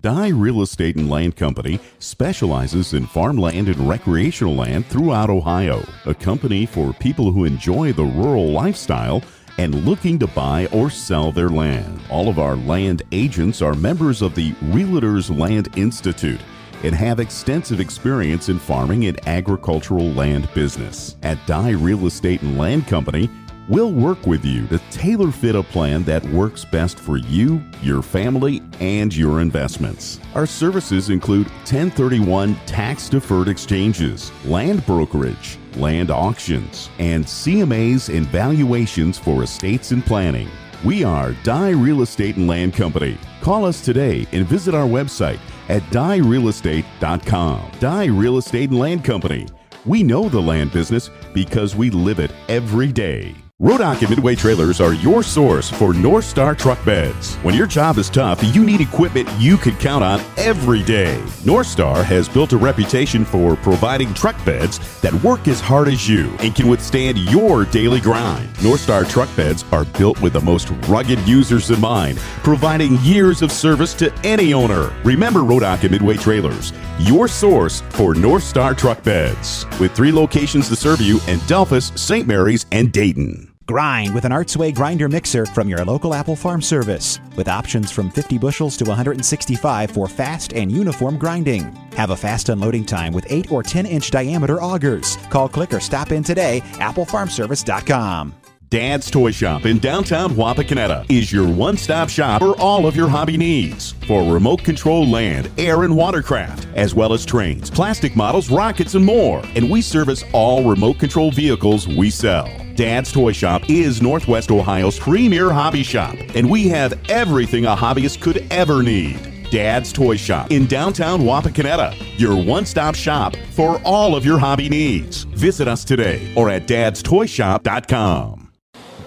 Dye 0.01 0.29
Real 0.29 0.63
Estate 0.63 0.95
and 0.95 1.11
Land 1.11 1.35
Company 1.35 1.79
specializes 1.99 2.93
in 2.93 3.05
farmland 3.05 3.67
and 3.67 3.87
recreational 3.87 4.55
land 4.55 4.87
throughout 4.87 5.29
Ohio. 5.29 5.83
A 6.07 6.13
company 6.15 6.65
for 6.65 6.91
people 6.93 7.31
who 7.31 7.45
enjoy 7.45 7.93
the 7.93 8.05
rural 8.05 8.49
lifestyle 8.49 9.21
and 9.59 9.85
looking 9.85 10.17
to 10.17 10.25
buy 10.25 10.65
or 10.71 10.89
sell 10.89 11.31
their 11.31 11.49
land. 11.49 12.01
All 12.09 12.29
of 12.29 12.39
our 12.39 12.55
land 12.55 13.03
agents 13.11 13.61
are 13.61 13.75
members 13.75 14.23
of 14.23 14.33
the 14.33 14.53
Realtors 14.71 15.29
Land 15.37 15.69
Institute 15.77 16.41
and 16.83 16.95
have 16.95 17.19
extensive 17.19 17.79
experience 17.79 18.49
in 18.49 18.57
farming 18.57 19.05
and 19.05 19.27
agricultural 19.27 20.09
land 20.13 20.49
business. 20.55 21.15
At 21.21 21.45
Dye 21.45 21.71
Real 21.71 22.07
Estate 22.07 22.41
and 22.41 22.57
Land 22.57 22.87
Company, 22.87 23.29
We'll 23.69 23.91
work 23.91 24.25
with 24.25 24.43
you 24.43 24.65
to 24.67 24.79
tailor 24.89 25.31
fit 25.31 25.55
a 25.55 25.63
plan 25.63 26.03
that 26.03 26.25
works 26.25 26.65
best 26.65 26.99
for 26.99 27.17
you, 27.17 27.63
your 27.81 28.01
family, 28.01 28.61
and 28.79 29.15
your 29.15 29.39
investments. 29.39 30.19
Our 30.33 30.45
services 30.45 31.09
include 31.09 31.47
1031 31.49 32.55
tax 32.65 33.07
deferred 33.07 33.47
exchanges, 33.47 34.31
land 34.45 34.85
brokerage, 34.85 35.59
land 35.75 36.09
auctions, 36.09 36.89
and 36.97 37.23
CMAs 37.23 38.15
and 38.15 38.25
valuations 38.27 39.17
for 39.17 39.43
estates 39.43 39.91
and 39.91 40.03
planning. 40.03 40.49
We 40.83 41.03
are 41.03 41.33
Dye 41.43 41.69
Real 41.69 42.01
Estate 42.01 42.37
and 42.37 42.47
Land 42.47 42.73
Company. 42.73 43.17
Call 43.41 43.65
us 43.65 43.81
today 43.81 44.25
and 44.31 44.47
visit 44.47 44.73
our 44.73 44.87
website 44.87 45.39
at 45.69 45.83
dyerealestate.com. 45.83 47.71
Dye 47.79 48.05
Real 48.05 48.37
Estate 48.37 48.71
and 48.71 48.79
Land 48.79 49.03
Company. 49.03 49.47
We 49.85 50.01
know 50.01 50.29
the 50.29 50.41
land 50.41 50.71
business 50.73 51.11
because 51.33 51.75
we 51.75 51.91
live 51.91 52.19
it 52.19 52.31
every 52.49 52.91
day. 52.91 53.35
Rodock 53.61 53.99
and 53.99 54.09
Midway 54.09 54.33
Trailers 54.33 54.81
are 54.81 54.95
your 54.95 55.21
source 55.21 55.69
for 55.69 55.93
North 55.93 56.25
Star 56.25 56.55
truck 56.55 56.83
beds. 56.83 57.35
When 57.43 57.53
your 57.53 57.67
job 57.67 57.99
is 57.99 58.09
tough, 58.09 58.43
you 58.55 58.65
need 58.65 58.81
equipment 58.81 59.29
you 59.37 59.55
can 59.55 59.75
count 59.75 60.03
on 60.03 60.19
every 60.35 60.81
day. 60.81 61.23
North 61.45 61.67
Star 61.67 62.01
has 62.01 62.27
built 62.27 62.53
a 62.53 62.57
reputation 62.57 63.23
for 63.23 63.55
providing 63.57 64.15
truck 64.15 64.43
beds 64.43 64.79
that 65.01 65.13
work 65.23 65.47
as 65.47 65.61
hard 65.61 65.89
as 65.89 66.09
you 66.09 66.31
and 66.39 66.55
can 66.55 66.67
withstand 66.67 67.19
your 67.19 67.65
daily 67.65 67.99
grind. 67.99 68.49
North 68.63 68.79
Star 68.79 69.05
truck 69.05 69.29
beds 69.35 69.63
are 69.71 69.85
built 69.85 70.19
with 70.23 70.33
the 70.33 70.41
most 70.41 70.71
rugged 70.87 71.19
users 71.27 71.69
in 71.69 71.79
mind, 71.79 72.17
providing 72.41 72.97
years 73.01 73.43
of 73.43 73.51
service 73.51 73.93
to 73.93 74.11
any 74.23 74.55
owner. 74.55 74.91
Remember 75.03 75.41
Rodock 75.41 75.83
and 75.83 75.91
Midway 75.91 76.17
Trailers, 76.17 76.73
your 76.97 77.27
source 77.27 77.81
for 77.89 78.15
North 78.15 78.43
Star 78.43 78.73
truck 78.73 79.03
beds, 79.03 79.67
with 79.79 79.91
three 79.91 80.11
locations 80.11 80.67
to 80.69 80.75
serve 80.75 80.99
you 80.99 81.19
in 81.27 81.37
Delphos, 81.41 81.95
St. 81.95 82.25
Mary's, 82.25 82.65
and 82.71 82.91
Dayton. 82.91 83.50
Grind 83.67 84.13
with 84.13 84.25
an 84.25 84.31
Artsway 84.31 84.73
grinder 84.73 85.07
mixer 85.07 85.45
from 85.45 85.69
your 85.69 85.83
local 85.85 86.13
Apple 86.13 86.35
Farm 86.35 86.61
service, 86.61 87.19
with 87.35 87.47
options 87.47 87.91
from 87.91 88.09
50 88.09 88.37
bushels 88.37 88.75
to 88.77 88.85
165 88.85 89.91
for 89.91 90.07
fast 90.07 90.53
and 90.53 90.71
uniform 90.71 91.17
grinding. 91.17 91.73
Have 91.93 92.09
a 92.09 92.17
fast 92.17 92.49
unloading 92.49 92.85
time 92.85 93.13
with 93.13 93.25
8 93.29 93.51
or 93.51 93.63
10 93.63 93.85
inch 93.85 94.11
diameter 94.11 94.61
augers. 94.61 95.17
Call, 95.29 95.47
click, 95.47 95.73
or 95.73 95.79
stop 95.79 96.11
in 96.11 96.23
today. 96.23 96.61
AppleFarmService.com. 96.75 98.40
Dad's 98.71 99.11
Toy 99.11 99.31
Shop 99.31 99.65
in 99.65 99.79
downtown 99.79 100.29
Wapakoneta 100.31 101.05
is 101.11 101.29
your 101.29 101.45
one 101.45 101.75
stop 101.75 102.07
shop 102.07 102.41
for 102.41 102.57
all 102.57 102.87
of 102.87 102.95
your 102.95 103.09
hobby 103.09 103.35
needs 103.35 103.91
for 104.07 104.23
remote 104.33 104.63
control 104.63 105.05
land, 105.05 105.51
air, 105.57 105.83
and 105.83 105.93
watercraft, 105.93 106.69
as 106.73 106.95
well 106.95 107.11
as 107.11 107.25
trains, 107.25 107.69
plastic 107.69 108.15
models, 108.15 108.49
rockets, 108.49 108.95
and 108.95 109.03
more. 109.03 109.43
And 109.55 109.69
we 109.69 109.81
service 109.81 110.23
all 110.31 110.63
remote 110.63 110.99
control 110.99 111.31
vehicles 111.31 111.85
we 111.85 112.09
sell. 112.09 112.49
Dad's 112.75 113.11
Toy 113.11 113.33
Shop 113.33 113.69
is 113.69 114.01
Northwest 114.01 114.51
Ohio's 114.51 114.97
premier 114.97 115.51
hobby 115.51 115.83
shop, 115.83 116.15
and 116.33 116.49
we 116.49 116.69
have 116.69 116.97
everything 117.09 117.65
a 117.65 117.75
hobbyist 117.75 118.21
could 118.21 118.47
ever 118.51 118.81
need. 118.81 119.49
Dad's 119.51 119.91
Toy 119.91 120.15
Shop 120.15 120.49
in 120.49 120.65
downtown 120.65 121.23
Wapakoneta, 121.23 121.93
your 122.17 122.41
one 122.41 122.65
stop 122.65 122.95
shop 122.95 123.35
for 123.49 123.81
all 123.83 124.15
of 124.15 124.25
your 124.25 124.39
hobby 124.39 124.69
needs. 124.69 125.23
Visit 125.23 125.67
us 125.67 125.83
today 125.83 126.31
or 126.37 126.49
at 126.49 126.67
dadstoyshop.com. 126.67 128.40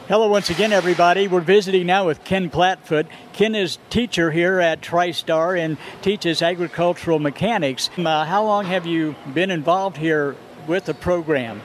Hello, 0.06 0.28
once 0.28 0.50
again, 0.50 0.70
everybody. 0.70 1.28
We're 1.28 1.40
visiting 1.40 1.86
now 1.86 2.04
with 2.04 2.24
Ken 2.24 2.50
Plattfoot. 2.50 3.06
Ken 3.32 3.54
is 3.54 3.78
teacher 3.88 4.30
here 4.30 4.60
at 4.60 4.82
TriStar 4.82 5.58
and 5.58 5.78
teaches 6.02 6.42
agricultural 6.42 7.18
mechanics. 7.18 7.88
Uh, 7.96 8.26
how 8.26 8.44
long 8.44 8.66
have 8.66 8.84
you 8.84 9.16
been 9.32 9.50
involved 9.50 9.96
here 9.96 10.36
with 10.66 10.84
the 10.84 10.92
program? 10.92 11.62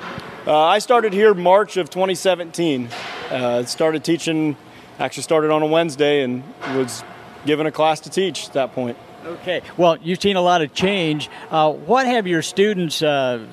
Uh, 0.47 0.57
I 0.57 0.79
started 0.79 1.11
here 1.11 1.33
March 1.33 1.75
of 1.75 1.89
2017. 1.89 2.87
Uh, 3.29 3.63
started 3.65 4.05
teaching, 4.05 4.55
actually 4.99 5.23
started 5.23 5.51
on 5.51 5.61
a 5.61 5.67
Wednesday 5.67 6.23
and 6.23 6.41
was 6.77 7.03
given 7.45 7.67
a 7.67 7.73
class 7.73 7.99
to 7.99 8.09
teach 8.09 8.47
at 8.47 8.53
that 8.53 8.71
point. 8.71 8.97
Okay. 9.25 9.61
Well, 9.75 9.97
you've 9.97 10.21
seen 10.21 10.37
a 10.37 10.41
lot 10.41 10.61
of 10.61 10.73
change. 10.73 11.29
Uh, 11.49 11.73
what 11.73 12.05
have 12.05 12.25
your 12.25 12.41
students 12.41 13.01
uh, 13.01 13.45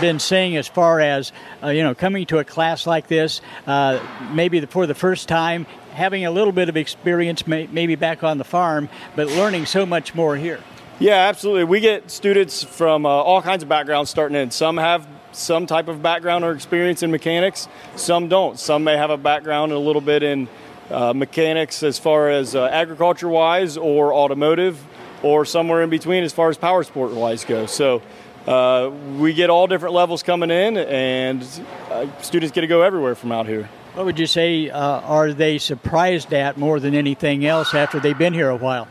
been 0.00 0.18
saying 0.18 0.56
as 0.56 0.66
far 0.66 1.00
as 1.00 1.32
uh, 1.62 1.68
you 1.68 1.82
know 1.82 1.94
coming 1.94 2.24
to 2.26 2.38
a 2.38 2.44
class 2.44 2.86
like 2.86 3.06
this, 3.06 3.40
uh, 3.66 4.00
maybe 4.32 4.60
for 4.66 4.86
the 4.86 4.94
first 4.94 5.28
time, 5.28 5.66
having 5.92 6.24
a 6.24 6.30
little 6.30 6.52
bit 6.52 6.68
of 6.68 6.76
experience, 6.76 7.46
may, 7.46 7.66
maybe 7.66 7.94
back 7.94 8.24
on 8.24 8.38
the 8.38 8.44
farm, 8.44 8.88
but 9.14 9.26
learning 9.28 9.66
so 9.66 9.84
much 9.84 10.14
more 10.14 10.36
here? 10.36 10.60
Yeah, 10.98 11.28
absolutely. 11.28 11.64
We 11.64 11.80
get 11.80 12.10
students 12.10 12.62
from 12.62 13.04
uh, 13.04 13.10
all 13.10 13.42
kinds 13.42 13.62
of 13.62 13.68
backgrounds 13.68 14.10
starting 14.10 14.36
in. 14.36 14.50
Some 14.50 14.78
have 14.78 15.06
some 15.32 15.66
type 15.66 15.88
of 15.88 16.02
background 16.02 16.42
or 16.42 16.52
experience 16.52 17.02
in 17.02 17.10
mechanics. 17.10 17.68
Some 17.96 18.28
don't. 18.28 18.58
Some 18.58 18.84
may 18.84 18.96
have 18.96 19.10
a 19.10 19.18
background 19.18 19.72
a 19.72 19.78
little 19.78 20.00
bit 20.00 20.22
in 20.22 20.48
uh, 20.90 21.12
mechanics 21.12 21.82
as 21.82 21.98
far 21.98 22.30
as 22.30 22.54
uh, 22.54 22.66
agriculture 22.66 23.28
wise 23.28 23.76
or 23.76 24.12
automotive 24.12 24.82
or 25.22 25.44
somewhere 25.44 25.82
in 25.82 25.90
between 25.90 26.24
as 26.24 26.32
far 26.32 26.48
as 26.48 26.56
power 26.56 26.82
sport 26.82 27.12
wise 27.12 27.44
goes. 27.44 27.72
So 27.72 28.02
uh, 28.46 28.90
we 29.18 29.32
get 29.32 29.50
all 29.50 29.66
different 29.66 29.94
levels 29.94 30.22
coming 30.22 30.50
in, 30.50 30.76
and 30.76 31.42
uh, 31.90 32.06
students 32.22 32.54
get 32.54 32.60
to 32.60 32.66
go 32.66 32.82
everywhere 32.82 33.14
from 33.14 33.32
out 33.32 33.46
here. 33.46 33.68
What 33.94 34.06
would 34.06 34.18
you 34.18 34.26
say 34.26 34.70
uh, 34.70 34.78
are 34.78 35.32
they 35.32 35.58
surprised 35.58 36.32
at 36.32 36.56
more 36.56 36.78
than 36.78 36.94
anything 36.94 37.46
else 37.46 37.74
after 37.74 37.98
they've 37.98 38.16
been 38.16 38.34
here 38.34 38.50
a 38.50 38.56
while? 38.56 38.86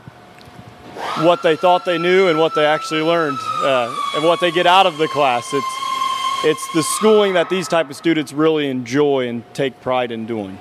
What 1.20 1.44
they 1.44 1.56
thought 1.56 1.86
they 1.86 1.98
knew 1.98 2.28
and 2.28 2.40
what 2.40 2.56
they 2.56 2.66
actually 2.66 3.02
learned, 3.02 3.38
uh, 3.60 3.96
and 4.16 4.26
what 4.26 4.40
they 4.40 4.52
get 4.52 4.66
out 4.66 4.86
of 4.86 4.98
the 4.98 5.08
class. 5.08 5.48
It's 5.54 5.86
it's 6.44 6.74
the 6.74 6.84
schooling 6.84 7.34
that 7.34 7.50
these 7.50 7.68
type 7.68 7.90
of 7.90 7.96
students 7.96 8.34
really 8.34 8.70
enjoy 8.70 9.28
and 9.28 9.44
take 9.54 9.80
pride 9.82 10.12
in 10.12 10.26
doing. 10.26 10.58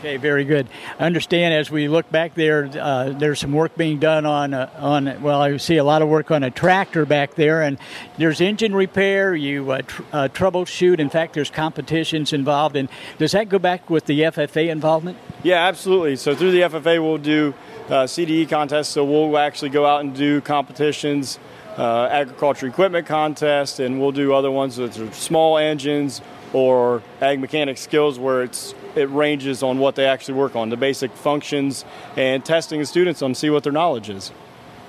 Okay, 0.00 0.16
very 0.16 0.46
good. 0.46 0.66
I 0.98 1.04
understand 1.04 1.52
as 1.52 1.70
we 1.70 1.86
look 1.86 2.10
back 2.10 2.34
there, 2.34 2.70
uh, 2.80 3.10
there's 3.10 3.38
some 3.38 3.52
work 3.52 3.76
being 3.76 3.98
done 3.98 4.24
on 4.24 4.54
uh, 4.54 4.70
on. 4.78 5.20
Well, 5.20 5.42
I 5.42 5.58
see 5.58 5.76
a 5.76 5.84
lot 5.84 6.00
of 6.00 6.08
work 6.08 6.30
on 6.30 6.42
a 6.42 6.50
tractor 6.50 7.04
back 7.04 7.34
there, 7.34 7.60
and 7.60 7.76
there's 8.16 8.40
engine 8.40 8.74
repair. 8.74 9.34
You 9.34 9.70
uh, 9.70 9.82
tr- 9.82 10.02
uh, 10.10 10.28
troubleshoot. 10.32 11.00
In 11.00 11.10
fact, 11.10 11.34
there's 11.34 11.50
competitions 11.50 12.32
involved. 12.32 12.76
And 12.76 12.88
does 13.18 13.32
that 13.32 13.50
go 13.50 13.58
back 13.58 13.90
with 13.90 14.06
the 14.06 14.20
FFA 14.20 14.70
involvement? 14.70 15.18
Yeah, 15.42 15.66
absolutely. 15.66 16.16
So 16.16 16.34
through 16.34 16.52
the 16.52 16.62
FFA, 16.62 16.98
we'll 17.04 17.18
do 17.18 17.52
uh, 17.90 18.04
CDE 18.04 18.48
contests. 18.48 18.88
So 18.88 19.04
we'll 19.04 19.36
actually 19.36 19.68
go 19.68 19.84
out 19.84 20.00
and 20.00 20.16
do 20.16 20.40
competitions. 20.40 21.38
Uh, 21.76 22.08
agriculture 22.10 22.66
equipment 22.66 23.06
contests, 23.06 23.78
and 23.78 24.00
we'll 24.00 24.12
do 24.12 24.34
other 24.34 24.50
ones 24.50 24.76
with 24.76 25.14
small 25.14 25.56
engines 25.56 26.20
or 26.52 27.02
ag 27.20 27.38
mechanic 27.38 27.78
skills 27.78 28.18
where 28.18 28.42
it's 28.42 28.74
it 28.94 29.08
ranges 29.10 29.62
on 29.62 29.78
what 29.78 29.94
they 29.94 30.06
actually 30.06 30.34
work 30.34 30.56
on, 30.56 30.70
the 30.70 30.76
basic 30.76 31.12
functions, 31.12 31.84
and 32.16 32.44
testing 32.44 32.80
the 32.80 32.86
students 32.86 33.22
on 33.22 33.34
see 33.34 33.50
what 33.50 33.62
their 33.62 33.72
knowledge 33.72 34.08
is. 34.08 34.32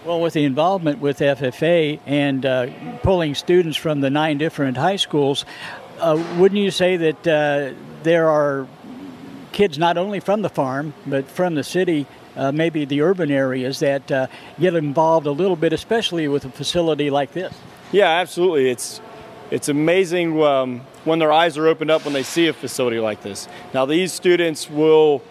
Well, 0.05 0.19
with 0.19 0.33
the 0.33 0.45
involvement 0.45 0.99
with 0.99 1.19
FFA 1.19 1.99
and 2.07 2.45
uh, 2.45 2.67
pulling 3.03 3.35
students 3.35 3.77
from 3.77 4.01
the 4.01 4.09
nine 4.09 4.39
different 4.39 4.77
high 4.77 4.95
schools, 4.95 5.45
uh, 5.99 6.21
wouldn't 6.37 6.59
you 6.59 6.71
say 6.71 6.97
that 6.97 7.27
uh, 7.27 7.75
there 8.01 8.27
are 8.27 8.67
kids 9.51 9.77
not 9.77 9.97
only 9.97 10.19
from 10.19 10.41
the 10.41 10.49
farm 10.49 10.93
but 11.05 11.27
from 11.27 11.53
the 11.53 11.63
city, 11.63 12.07
uh, 12.35 12.51
maybe 12.51 12.85
the 12.85 13.01
urban 13.01 13.29
areas, 13.29 13.79
that 13.79 14.11
uh, 14.11 14.27
get 14.59 14.73
involved 14.73 15.27
a 15.27 15.31
little 15.31 15.55
bit, 15.55 15.71
especially 15.71 16.27
with 16.27 16.45
a 16.45 16.49
facility 16.49 17.11
like 17.11 17.33
this? 17.33 17.53
Yeah, 17.91 18.09
absolutely. 18.09 18.69
It's 18.69 19.01
it's 19.51 19.69
amazing 19.69 20.41
um, 20.41 20.81
when 21.03 21.19
their 21.19 21.31
eyes 21.31 21.57
are 21.57 21.67
opened 21.67 21.91
up 21.91 22.05
when 22.05 22.13
they 22.13 22.23
see 22.23 22.47
a 22.47 22.53
facility 22.53 22.99
like 22.99 23.21
this. 23.21 23.47
Now, 23.73 23.85
these 23.85 24.13
students 24.13 24.69
will, 24.69 25.21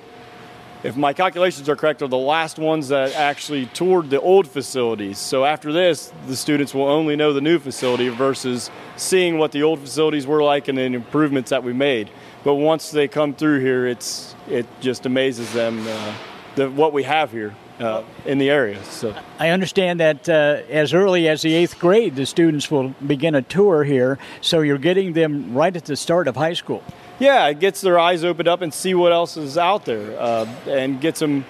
if 0.83 0.97
my 0.97 1.13
calculations 1.13 1.69
are 1.69 1.77
correct, 1.77 2.03
are 2.03 2.09
the 2.09 2.19
last 2.19 2.59
ones 2.59 2.89
that 2.89 3.15
actually 3.15 3.67
toured 3.67 4.11
the 4.11 4.21
old 4.21 4.49
facilities. 4.49 5.19
So 5.19 5.45
after 5.45 5.73
this, 5.73 6.13
the 6.27 6.37
students 6.37 6.75
will 6.75 6.89
only 6.89 7.17
know 7.17 7.33
the 7.33 7.41
new 7.41 7.59
facility 7.59 8.09
versus 8.09 8.71
seeing 8.97 9.39
what 9.39 9.53
the 9.53 9.63
old 9.63 9.81
facilities 9.81 10.27
were 10.27 10.43
like 10.43 10.69
and 10.69 10.77
the 10.77 10.83
improvements 10.83 11.51
that 11.51 11.63
we 11.63 11.73
made. 11.73 12.11
But 12.43 12.55
once 12.55 12.91
they 12.91 13.07
come 13.07 13.35
through 13.35 13.61
here, 13.61 13.87
it's 13.87 14.35
it 14.49 14.67
just 14.81 15.07
amazes 15.07 15.53
them 15.53 15.87
uh, 15.87 16.15
the, 16.57 16.71
what 16.71 16.93
we 16.93 17.03
have 17.05 17.31
here 17.31 17.55
uh, 17.81 18.05
in 18.27 18.39
the 18.39 18.51
area. 18.51 18.83
So 18.85 19.15
I 19.39 19.49
understand 19.49 20.01
that 20.01 20.29
uh, 20.29 20.63
as 20.69 20.93
early 20.95 21.29
as 21.29 21.43
the 21.43 21.55
eighth 21.55 21.79
grade, 21.79 22.15
the 22.15 22.27
students 22.27 22.71
will 22.71 22.91
begin 23.07 23.35
a 23.35 23.43
tour 23.43 23.85
here. 23.85 24.19
So 24.41 24.61
you're 24.61 24.79
getting 24.79 25.15
them 25.15 25.55
right 25.55 25.75
at 25.75 25.87
the 25.87 25.97
start 25.97 26.29
of 26.29 26.37
high 26.37 26.53
school. 26.53 26.85
Yeah, 27.19 27.49
it 27.49 27.59
gets 27.59 27.81
their 27.81 27.99
eyes 27.99 28.25
opened 28.25 28.49
up 28.49 28.63
and 28.63 28.73
see 28.73 28.95
what 28.95 29.13
else 29.13 29.37
is 29.37 29.59
out 29.59 29.85
there, 29.85 30.19
uh, 30.19 30.47
and 30.67 31.01
gets 31.01 31.21
them 31.21 31.45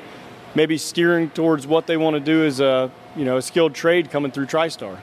maybe 0.54 0.76
steering 0.78 1.30
towards 1.30 1.66
what 1.66 1.87
they 1.87 1.96
want 1.96 2.14
to 2.14 2.20
do 2.20 2.44
as 2.44 2.60
a 2.60 2.90
you 3.14 3.25
know 3.25 3.37
a 3.37 3.42
skilled 3.42 3.75
trade 3.75 4.10
coming 4.10 4.32
through 4.32 4.46
TriStar. 4.46 4.99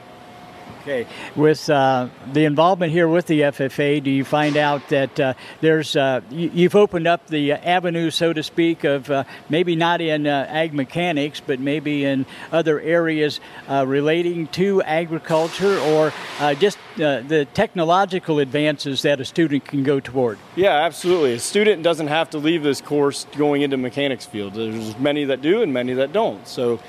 Okay. 0.88 1.06
With 1.36 1.70
uh, 1.70 2.08
the 2.32 2.46
involvement 2.46 2.94
here 2.94 3.10
with 3.10 3.26
the 3.26 3.42
FFA, 3.42 4.02
do 4.02 4.10
you 4.10 4.24
find 4.24 4.56
out 4.56 4.88
that 4.88 5.20
uh, 5.20 5.34
there's 5.60 5.98
uh, 5.98 6.22
you've 6.32 6.78
opened 6.78 7.08
up 7.08 7.28
the 7.28 7.52
avenue, 7.52 8.10
so 8.10 8.32
to 8.32 8.42
speak, 8.42 8.86
of 8.86 9.12
uh, 9.12 9.26
maybe 9.50 9.76
not 9.76 10.00
in 10.00 10.26
uh, 10.26 10.48
ag 10.48 10.74
mechanics, 10.74 11.42
but 11.46 11.60
maybe 11.60 12.06
in 12.06 12.26
other 12.54 12.80
areas 12.80 13.42
uh, 13.68 13.86
relating 13.86 14.48
to 14.48 14.82
agriculture 14.84 15.78
or 15.78 16.14
just 16.58 16.78
the 16.96 17.46
technological 17.54 18.40
advances 18.40 19.02
that 19.02 19.20
a 19.20 19.26
student 19.26 19.66
can 19.66 19.84
go 19.84 20.00
toward? 20.00 20.40
Yeah, 20.56 20.72
absolutely. 20.72 21.34
A 21.34 21.40
student 21.40 21.84
doesn't 21.84 22.08
have 22.08 22.30
to 22.30 22.38
leave 22.38 22.64
this 22.64 22.80
course 22.80 23.28
going 23.36 23.62
into 23.62 23.76
mechanics 23.76 24.26
field. 24.26 24.54
There's 24.54 24.98
many 24.98 25.26
that 25.26 25.42
do 25.42 25.64
and 25.64 25.74
many 25.74 25.96
that 25.96 26.14
don't. 26.14 26.48
So 26.48 26.80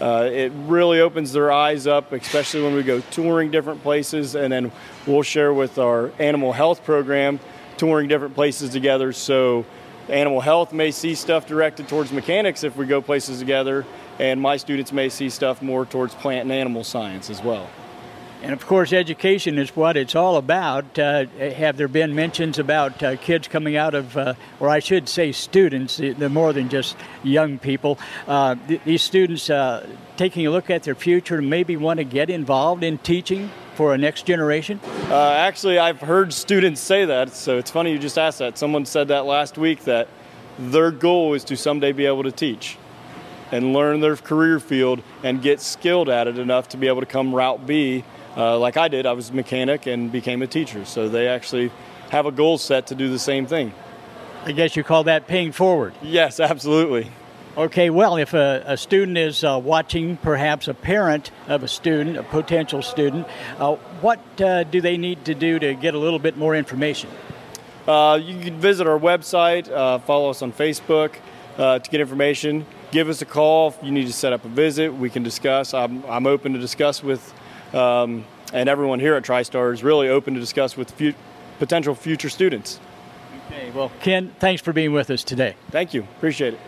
uh, 0.00 0.28
it 0.32 0.52
really 0.66 1.00
opens 1.00 1.32
their 1.32 1.50
eyes 1.50 1.86
up, 1.86 2.12
especially 2.12 2.62
when 2.62 2.74
we 2.74 2.82
go 2.82 3.00
touring 3.10 3.50
different 3.50 3.82
places, 3.82 4.34
and 4.34 4.52
then 4.52 4.70
we'll 5.06 5.22
share 5.22 5.52
with 5.52 5.78
our 5.78 6.12
animal 6.18 6.52
health 6.52 6.84
program, 6.84 7.40
touring 7.76 8.08
different 8.08 8.34
places 8.34 8.70
together. 8.70 9.12
So 9.12 9.64
animal 10.08 10.40
health 10.40 10.72
may 10.72 10.90
see 10.90 11.14
stuff 11.14 11.46
directed 11.46 11.88
towards 11.88 12.12
mechanics 12.12 12.62
if 12.62 12.76
we 12.76 12.86
go 12.86 13.00
places 13.02 13.38
together, 13.38 13.84
and 14.18 14.40
my 14.40 14.56
students 14.56 14.92
may 14.92 15.08
see 15.08 15.30
stuff 15.30 15.62
more 15.62 15.84
towards 15.84 16.14
plant 16.14 16.42
and 16.42 16.52
animal 16.52 16.84
science 16.84 17.28
as 17.28 17.42
well. 17.42 17.68
And 18.40 18.52
of 18.52 18.64
course, 18.66 18.92
education 18.92 19.58
is 19.58 19.74
what 19.74 19.96
it's 19.96 20.14
all 20.14 20.36
about. 20.36 20.96
Uh, 20.96 21.26
have 21.26 21.76
there 21.76 21.88
been 21.88 22.14
mentions 22.14 22.58
about 22.58 23.02
uh, 23.02 23.16
kids 23.16 23.48
coming 23.48 23.76
out 23.76 23.94
of, 23.94 24.16
uh, 24.16 24.34
or 24.60 24.68
I 24.68 24.78
should 24.78 25.08
say, 25.08 25.32
students, 25.32 25.96
the 25.96 26.28
more 26.28 26.52
than 26.52 26.68
just 26.68 26.96
young 27.24 27.58
people, 27.58 27.98
uh, 28.28 28.54
th- 28.68 28.80
these 28.84 29.02
students 29.02 29.50
uh, 29.50 29.86
taking 30.16 30.46
a 30.46 30.50
look 30.50 30.70
at 30.70 30.84
their 30.84 30.94
future 30.94 31.38
and 31.38 31.50
maybe 31.50 31.76
want 31.76 31.98
to 31.98 32.04
get 32.04 32.30
involved 32.30 32.84
in 32.84 32.98
teaching 32.98 33.50
for 33.74 33.92
a 33.92 33.98
next 33.98 34.24
generation? 34.24 34.80
Uh, 35.10 35.32
actually, 35.32 35.80
I've 35.80 36.00
heard 36.00 36.32
students 36.32 36.80
say 36.80 37.06
that, 37.06 37.30
so 37.30 37.58
it's 37.58 37.72
funny 37.72 37.90
you 37.90 37.98
just 37.98 38.18
asked 38.18 38.38
that. 38.38 38.56
Someone 38.56 38.86
said 38.86 39.08
that 39.08 39.24
last 39.26 39.58
week 39.58 39.82
that 39.84 40.06
their 40.60 40.92
goal 40.92 41.34
is 41.34 41.42
to 41.44 41.56
someday 41.56 41.90
be 41.90 42.06
able 42.06 42.22
to 42.22 42.32
teach 42.32 42.78
and 43.50 43.72
learn 43.72 44.00
their 44.00 44.16
career 44.16 44.60
field 44.60 45.02
and 45.24 45.42
get 45.42 45.60
skilled 45.60 46.08
at 46.08 46.28
it 46.28 46.38
enough 46.38 46.68
to 46.68 46.76
be 46.76 46.86
able 46.86 47.00
to 47.00 47.06
come 47.06 47.34
route 47.34 47.66
B 47.66 48.04
uh, 48.38 48.58
like 48.58 48.76
I 48.76 48.88
did, 48.88 49.04
I 49.04 49.12
was 49.12 49.30
a 49.30 49.34
mechanic 49.34 49.86
and 49.86 50.12
became 50.12 50.42
a 50.42 50.46
teacher. 50.46 50.84
So 50.84 51.08
they 51.08 51.26
actually 51.26 51.72
have 52.10 52.24
a 52.24 52.32
goal 52.32 52.56
set 52.56 52.86
to 52.86 52.94
do 52.94 53.10
the 53.10 53.18
same 53.18 53.46
thing. 53.46 53.74
I 54.44 54.52
guess 54.52 54.76
you 54.76 54.84
call 54.84 55.04
that 55.04 55.26
paying 55.26 55.52
forward. 55.52 55.92
Yes, 56.00 56.38
absolutely. 56.40 57.10
Okay, 57.56 57.90
well, 57.90 58.16
if 58.16 58.34
a, 58.34 58.62
a 58.66 58.76
student 58.76 59.18
is 59.18 59.42
uh, 59.42 59.60
watching, 59.62 60.16
perhaps 60.16 60.68
a 60.68 60.74
parent 60.74 61.32
of 61.48 61.64
a 61.64 61.68
student, 61.68 62.16
a 62.16 62.22
potential 62.22 62.82
student, 62.82 63.26
uh, 63.58 63.74
what 64.00 64.20
uh, 64.40 64.62
do 64.62 64.80
they 64.80 64.96
need 64.96 65.24
to 65.24 65.34
do 65.34 65.58
to 65.58 65.74
get 65.74 65.94
a 65.94 65.98
little 65.98 66.20
bit 66.20 66.36
more 66.36 66.54
information? 66.54 67.10
Uh, 67.88 68.20
you 68.22 68.38
can 68.38 68.60
visit 68.60 68.86
our 68.86 68.98
website, 68.98 69.68
uh, 69.72 69.98
follow 69.98 70.30
us 70.30 70.40
on 70.40 70.52
Facebook 70.52 71.16
uh, 71.56 71.80
to 71.80 71.90
get 71.90 72.00
information. 72.00 72.64
Give 72.92 73.08
us 73.08 73.22
a 73.22 73.26
call 73.26 73.68
if 73.68 73.78
you 73.82 73.90
need 73.90 74.06
to 74.06 74.12
set 74.12 74.32
up 74.32 74.44
a 74.44 74.48
visit. 74.48 74.94
We 74.94 75.10
can 75.10 75.24
discuss. 75.24 75.74
I'm, 75.74 76.04
I'm 76.04 76.28
open 76.28 76.52
to 76.52 76.60
discuss 76.60 77.02
with 77.02 77.34
um, 77.74 78.24
and 78.52 78.68
everyone 78.68 79.00
here 79.00 79.14
at 79.14 79.22
TriStar 79.22 79.72
is 79.72 79.82
really 79.82 80.08
open 80.08 80.34
to 80.34 80.40
discuss 80.40 80.76
with 80.76 80.90
fu- 80.90 81.14
potential 81.58 81.94
future 81.94 82.28
students. 82.28 82.80
Okay, 83.46 83.70
well, 83.70 83.90
Ken, 84.00 84.34
thanks 84.38 84.62
for 84.62 84.72
being 84.72 84.92
with 84.92 85.10
us 85.10 85.24
today. 85.24 85.54
Thank 85.70 85.94
you. 85.94 86.02
Appreciate 86.02 86.54
it. 86.54 86.60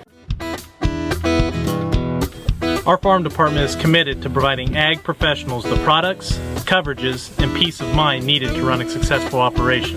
Our 2.91 2.99
farm 2.99 3.23
department 3.23 3.65
is 3.65 3.77
committed 3.77 4.21
to 4.23 4.31
providing 4.31 4.77
ag 4.77 5.05
professionals 5.05 5.63
the 5.63 5.77
products, 5.85 6.33
coverages, 6.67 7.31
and 7.41 7.57
peace 7.57 7.81
of 7.81 7.95
mind 7.95 8.27
needed 8.27 8.53
to 8.57 8.65
run 8.65 8.83
a 8.83 8.91
successful 8.91 9.39
operation. 9.39 9.95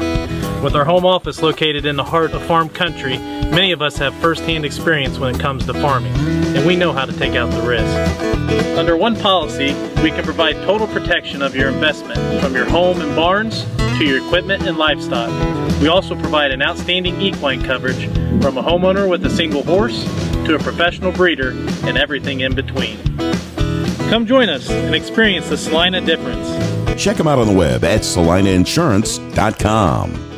With 0.62 0.76
our 0.76 0.86
home 0.86 1.04
office 1.04 1.42
located 1.42 1.88
in 1.88 1.96
the 1.96 2.04
heart 2.04 2.34
of 2.34 2.44
farm 2.44 2.70
country, 2.70 3.18
many 3.18 3.72
of 3.72 3.82
us 3.82 3.98
have 3.98 4.14
firsthand 4.18 4.64
experience 4.64 5.18
when 5.18 5.34
it 5.34 5.42
comes 5.42 5.66
to 5.66 5.74
farming, 5.74 6.14
and 6.56 6.68
we 6.68 6.76
know 6.76 6.92
how 6.92 7.06
to 7.06 7.14
take 7.14 7.34
out 7.34 7.50
the 7.50 7.68
risk. 7.68 8.78
Under 8.78 8.96
one 8.96 9.16
policy, 9.16 9.74
we 10.04 10.12
can 10.12 10.24
provide 10.24 10.54
total 10.58 10.86
protection 10.86 11.42
of 11.42 11.56
your 11.56 11.70
investment, 11.70 12.20
from 12.44 12.54
your 12.54 12.66
home 12.66 13.02
and 13.02 13.16
barns 13.16 13.66
to 13.98 14.06
your 14.06 14.24
equipment 14.24 14.68
and 14.68 14.78
livestock. 14.78 15.32
We 15.82 15.88
also 15.88 16.14
provide 16.14 16.52
an 16.52 16.62
outstanding 16.62 17.20
equine 17.20 17.64
coverage 17.64 18.06
from 18.40 18.60
a 18.60 18.62
homeowner 18.62 19.10
with 19.10 19.26
a 19.26 19.32
single 19.32 19.64
horse 19.64 20.06
to 20.46 20.56
a 20.56 20.60
professional 20.60 21.12
breeder 21.12 21.52
and 21.84 21.98
everything 21.98 22.42
in 22.42 22.56
between. 22.56 22.98
Come 24.10 24.26
join 24.26 24.50
us 24.50 24.70
and 24.70 24.94
experience 24.94 25.48
the 25.50 25.58
Celina 25.58 26.02
difference. 26.02 26.48
Check 27.02 27.18
them 27.18 27.28
out 27.28 27.40
on 27.40 27.48
the 27.48 27.54
web 27.54 27.84
at 27.84 28.02
celinainsurance.com. 28.02 30.33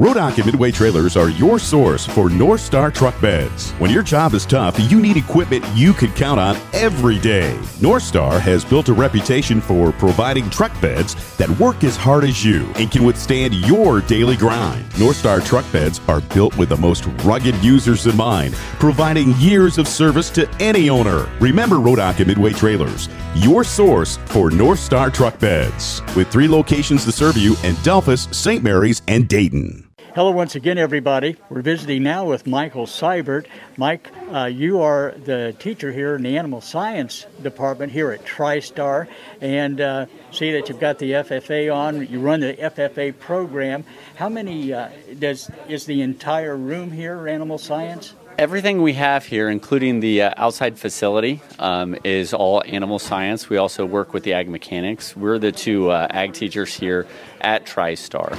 Rodock 0.00 0.36
and 0.36 0.46
Midway 0.46 0.70
trailers 0.70 1.14
are 1.14 1.28
your 1.28 1.58
source 1.58 2.06
for 2.06 2.30
North 2.30 2.62
Star 2.62 2.90
truck 2.90 3.20
beds. 3.20 3.72
When 3.72 3.90
your 3.90 4.02
job 4.02 4.32
is 4.32 4.46
tough, 4.46 4.80
you 4.90 4.98
need 4.98 5.18
equipment 5.18 5.62
you 5.74 5.92
can 5.92 6.10
count 6.12 6.40
on 6.40 6.56
every 6.72 7.18
day. 7.18 7.60
North 7.82 8.04
Star 8.04 8.38
has 8.38 8.64
built 8.64 8.88
a 8.88 8.94
reputation 8.94 9.60
for 9.60 9.92
providing 9.92 10.48
truck 10.48 10.72
beds 10.80 11.36
that 11.36 11.50
work 11.60 11.84
as 11.84 11.98
hard 11.98 12.24
as 12.24 12.42
you 12.42 12.72
and 12.76 12.90
can 12.90 13.04
withstand 13.04 13.52
your 13.52 14.00
daily 14.00 14.36
grind. 14.36 14.86
North 14.98 15.16
Star 15.16 15.38
truck 15.42 15.70
beds 15.70 16.00
are 16.08 16.22
built 16.22 16.56
with 16.56 16.70
the 16.70 16.78
most 16.78 17.04
rugged 17.22 17.56
users 17.56 18.06
in 18.06 18.16
mind, 18.16 18.54
providing 18.78 19.36
years 19.36 19.76
of 19.76 19.86
service 19.86 20.30
to 20.30 20.48
any 20.60 20.88
owner. 20.88 21.28
Remember 21.40 21.76
Rodock 21.76 22.20
and 22.20 22.26
Midway 22.26 22.54
trailers, 22.54 23.10
your 23.34 23.64
source 23.64 24.16
for 24.28 24.50
North 24.50 24.78
Star 24.78 25.10
truck 25.10 25.38
beds, 25.38 26.00
with 26.16 26.28
three 26.28 26.48
locations 26.48 27.04
to 27.04 27.12
serve 27.12 27.36
you 27.36 27.50
in 27.64 27.74
Delphos, 27.82 28.34
St. 28.34 28.64
Mary's, 28.64 29.02
and 29.06 29.28
Dayton. 29.28 29.89
Hello, 30.12 30.32
once 30.32 30.56
again, 30.56 30.76
everybody. 30.76 31.36
We're 31.50 31.62
visiting 31.62 32.02
now 32.02 32.24
with 32.24 32.44
Michael 32.44 32.86
Seibert. 32.86 33.46
Mike, 33.76 34.08
uh, 34.32 34.46
you 34.46 34.80
are 34.80 35.14
the 35.24 35.54
teacher 35.60 35.92
here 35.92 36.16
in 36.16 36.24
the 36.24 36.36
animal 36.36 36.60
science 36.60 37.26
department 37.40 37.92
here 37.92 38.10
at 38.10 38.24
TriStar, 38.24 39.06
and 39.40 39.80
uh, 39.80 40.06
see 40.32 40.50
that 40.50 40.68
you've 40.68 40.80
got 40.80 40.98
the 40.98 41.12
FFA 41.12 41.72
on. 41.72 42.08
You 42.08 42.18
run 42.18 42.40
the 42.40 42.54
FFA 42.54 43.16
program. 43.20 43.84
How 44.16 44.28
many 44.28 44.72
uh, 44.72 44.88
does 45.16 45.48
is 45.68 45.86
the 45.86 46.02
entire 46.02 46.56
room 46.56 46.90
here 46.90 47.28
animal 47.28 47.58
science? 47.58 48.14
Everything 48.36 48.82
we 48.82 48.94
have 48.94 49.26
here, 49.26 49.48
including 49.48 50.00
the 50.00 50.22
uh, 50.22 50.34
outside 50.36 50.76
facility, 50.76 51.40
um, 51.60 51.96
is 52.02 52.34
all 52.34 52.64
animal 52.66 52.98
science. 52.98 53.48
We 53.48 53.58
also 53.58 53.86
work 53.86 54.12
with 54.12 54.24
the 54.24 54.32
ag 54.32 54.48
mechanics. 54.48 55.16
We're 55.16 55.38
the 55.38 55.52
two 55.52 55.90
uh, 55.90 56.08
ag 56.10 56.32
teachers 56.32 56.74
here 56.74 57.06
at 57.40 57.64
TriStar 57.64 58.36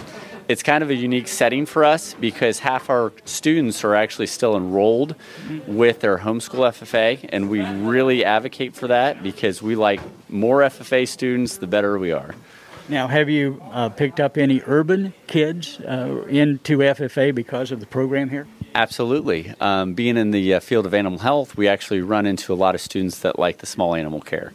it's 0.52 0.64
kind 0.64 0.84
of 0.84 0.90
a 0.90 0.94
unique 0.94 1.30
setting 1.30 1.66
for 1.66 1.86
us 1.86 2.14
because 2.16 2.60
half 2.60 2.90
our 2.90 3.14
students 3.24 3.86
are 3.86 3.96
actually 3.96 4.28
still 4.28 4.58
enrolled 4.58 5.16
with 5.66 6.02
their 6.02 6.18
homeschool 6.18 6.68
FFA, 6.68 7.26
and 7.30 7.50
we 7.50 7.62
really 7.62 8.26
advocate 8.26 8.76
for 8.76 8.88
that 8.88 9.24
because 9.24 9.62
we 9.62 9.76
like 9.76 10.02
more 10.30 10.60
FFA 10.60 11.08
students, 11.08 11.56
the 11.56 11.68
better 11.68 11.98
we 11.98 12.12
are. 12.12 12.36
Now, 12.92 13.08
have 13.08 13.30
you 13.30 13.62
uh, 13.72 13.88
picked 13.88 14.20
up 14.20 14.38
any 14.38 14.62
urban 14.68 15.14
kids 15.26 15.80
uh, 15.80 16.26
into 16.28 16.80
FFA 16.80 17.34
because 17.34 17.72
of 17.72 17.80
the 17.80 17.86
program 17.86 18.30
here? 18.30 18.48
Absolutely. 18.76 19.54
Um, 19.62 19.94
being 19.94 20.18
in 20.18 20.32
the 20.32 20.56
uh, 20.56 20.60
field 20.60 20.86
of 20.86 20.94
animal 20.94 21.20
health, 21.20 21.56
we 21.56 21.70
actually 21.70 22.02
run 22.02 22.26
into 22.26 22.52
a 22.52 22.56
lot 22.56 22.76
of 22.76 22.82
students 22.82 23.20
that 23.20 23.40
like 23.40 23.60
the 23.60 23.66
small 23.66 23.96
animal 23.96 24.20
care. 24.20 24.52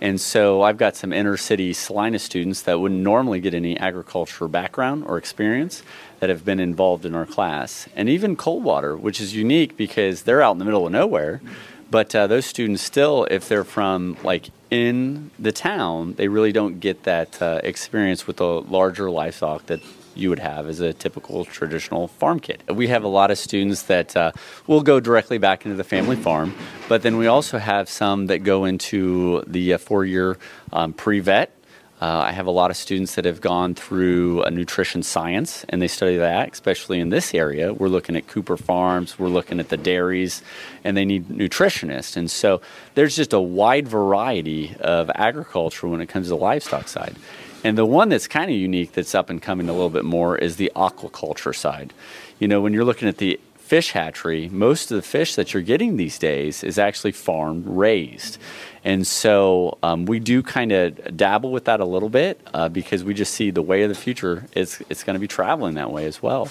And 0.00 0.20
so 0.20 0.62
I've 0.62 0.78
got 0.78 0.96
some 0.96 1.12
inner 1.12 1.36
city 1.36 1.72
Celina 1.72 2.18
students 2.18 2.62
that 2.62 2.80
wouldn't 2.80 3.02
normally 3.02 3.38
get 3.38 3.54
any 3.54 3.78
agriculture 3.78 4.48
background 4.48 5.04
or 5.06 5.16
experience 5.16 5.84
that 6.18 6.28
have 6.28 6.44
been 6.44 6.58
involved 6.58 7.06
in 7.06 7.14
our 7.14 7.24
class. 7.24 7.88
And 7.94 8.08
even 8.08 8.34
Coldwater, 8.34 8.96
which 8.96 9.20
is 9.20 9.36
unique 9.36 9.76
because 9.76 10.24
they're 10.24 10.42
out 10.42 10.50
in 10.50 10.58
the 10.58 10.64
middle 10.64 10.86
of 10.86 10.92
nowhere. 10.92 11.40
But 11.88 12.12
uh, 12.16 12.26
those 12.26 12.46
students 12.46 12.82
still, 12.82 13.28
if 13.30 13.48
they're 13.48 13.62
from 13.62 14.16
like 14.24 14.48
in 14.70 15.30
the 15.38 15.52
town, 15.52 16.14
they 16.14 16.28
really 16.28 16.52
don't 16.52 16.80
get 16.80 17.04
that 17.04 17.40
uh, 17.40 17.60
experience 17.62 18.26
with 18.26 18.36
the 18.36 18.60
larger 18.62 19.10
livestock 19.10 19.66
that 19.66 19.80
you 20.14 20.30
would 20.30 20.38
have 20.38 20.66
as 20.66 20.80
a 20.80 20.92
typical 20.92 21.44
traditional 21.44 22.08
farm 22.08 22.40
kid. 22.40 22.62
We 22.68 22.88
have 22.88 23.04
a 23.04 23.08
lot 23.08 23.30
of 23.30 23.38
students 23.38 23.82
that 23.82 24.16
uh, 24.16 24.32
will 24.66 24.82
go 24.82 24.98
directly 24.98 25.38
back 25.38 25.64
into 25.64 25.76
the 25.76 25.84
family 25.84 26.16
farm, 26.16 26.54
but 26.88 27.02
then 27.02 27.16
we 27.16 27.26
also 27.26 27.58
have 27.58 27.88
some 27.88 28.26
that 28.26 28.38
go 28.38 28.64
into 28.64 29.44
the 29.46 29.74
uh, 29.74 29.78
four 29.78 30.04
year 30.04 30.38
um, 30.72 30.92
pre 30.92 31.20
vet. 31.20 31.55
Uh, 32.00 32.18
I 32.18 32.32
have 32.32 32.46
a 32.46 32.50
lot 32.50 32.70
of 32.70 32.76
students 32.76 33.14
that 33.14 33.24
have 33.24 33.40
gone 33.40 33.74
through 33.74 34.42
a 34.42 34.50
nutrition 34.50 35.02
science 35.02 35.64
and 35.70 35.80
they 35.80 35.88
study 35.88 36.18
that, 36.18 36.52
especially 36.52 37.00
in 37.00 37.08
this 37.08 37.34
area. 37.34 37.72
We're 37.72 37.88
looking 37.88 38.16
at 38.16 38.26
Cooper 38.26 38.58
Farms, 38.58 39.18
we're 39.18 39.28
looking 39.28 39.60
at 39.60 39.70
the 39.70 39.78
dairies, 39.78 40.42
and 40.84 40.94
they 40.94 41.06
need 41.06 41.28
nutritionists. 41.28 42.18
And 42.18 42.30
so 42.30 42.60
there's 42.94 43.16
just 43.16 43.32
a 43.32 43.40
wide 43.40 43.88
variety 43.88 44.76
of 44.78 45.10
agriculture 45.14 45.88
when 45.88 46.02
it 46.02 46.08
comes 46.08 46.26
to 46.26 46.30
the 46.30 46.36
livestock 46.36 46.88
side. 46.88 47.16
And 47.64 47.78
the 47.78 47.86
one 47.86 48.10
that's 48.10 48.28
kind 48.28 48.50
of 48.50 48.56
unique 48.56 48.92
that's 48.92 49.14
up 49.14 49.30
and 49.30 49.40
coming 49.40 49.70
a 49.70 49.72
little 49.72 49.88
bit 49.88 50.04
more 50.04 50.36
is 50.36 50.56
the 50.56 50.70
aquaculture 50.76 51.56
side. 51.56 51.94
You 52.38 52.46
know, 52.46 52.60
when 52.60 52.74
you're 52.74 52.84
looking 52.84 53.08
at 53.08 53.16
the 53.16 53.40
fish 53.66 53.90
hatchery, 53.90 54.48
most 54.50 54.92
of 54.92 54.96
the 54.96 55.02
fish 55.02 55.34
that 55.34 55.52
you're 55.52 55.62
getting 55.62 55.96
these 55.96 56.18
days 56.18 56.62
is 56.62 56.78
actually 56.78 57.10
farm 57.10 57.64
raised. 57.66 58.38
And 58.86 59.04
so 59.04 59.78
um, 59.82 60.06
we 60.06 60.20
do 60.20 60.44
kind 60.44 60.70
of 60.70 61.16
dabble 61.16 61.50
with 61.50 61.64
that 61.64 61.80
a 61.80 61.84
little 61.84 62.08
bit 62.08 62.40
uh, 62.54 62.68
because 62.68 63.02
we 63.02 63.14
just 63.14 63.34
see 63.34 63.50
the 63.50 63.60
way 63.60 63.82
of 63.82 63.88
the 63.88 63.96
future 63.96 64.46
is 64.54 64.80
it's 64.88 65.02
going 65.02 65.14
to 65.14 65.20
be 65.20 65.26
traveling 65.26 65.74
that 65.74 65.90
way 65.90 66.06
as 66.06 66.22
well. 66.22 66.48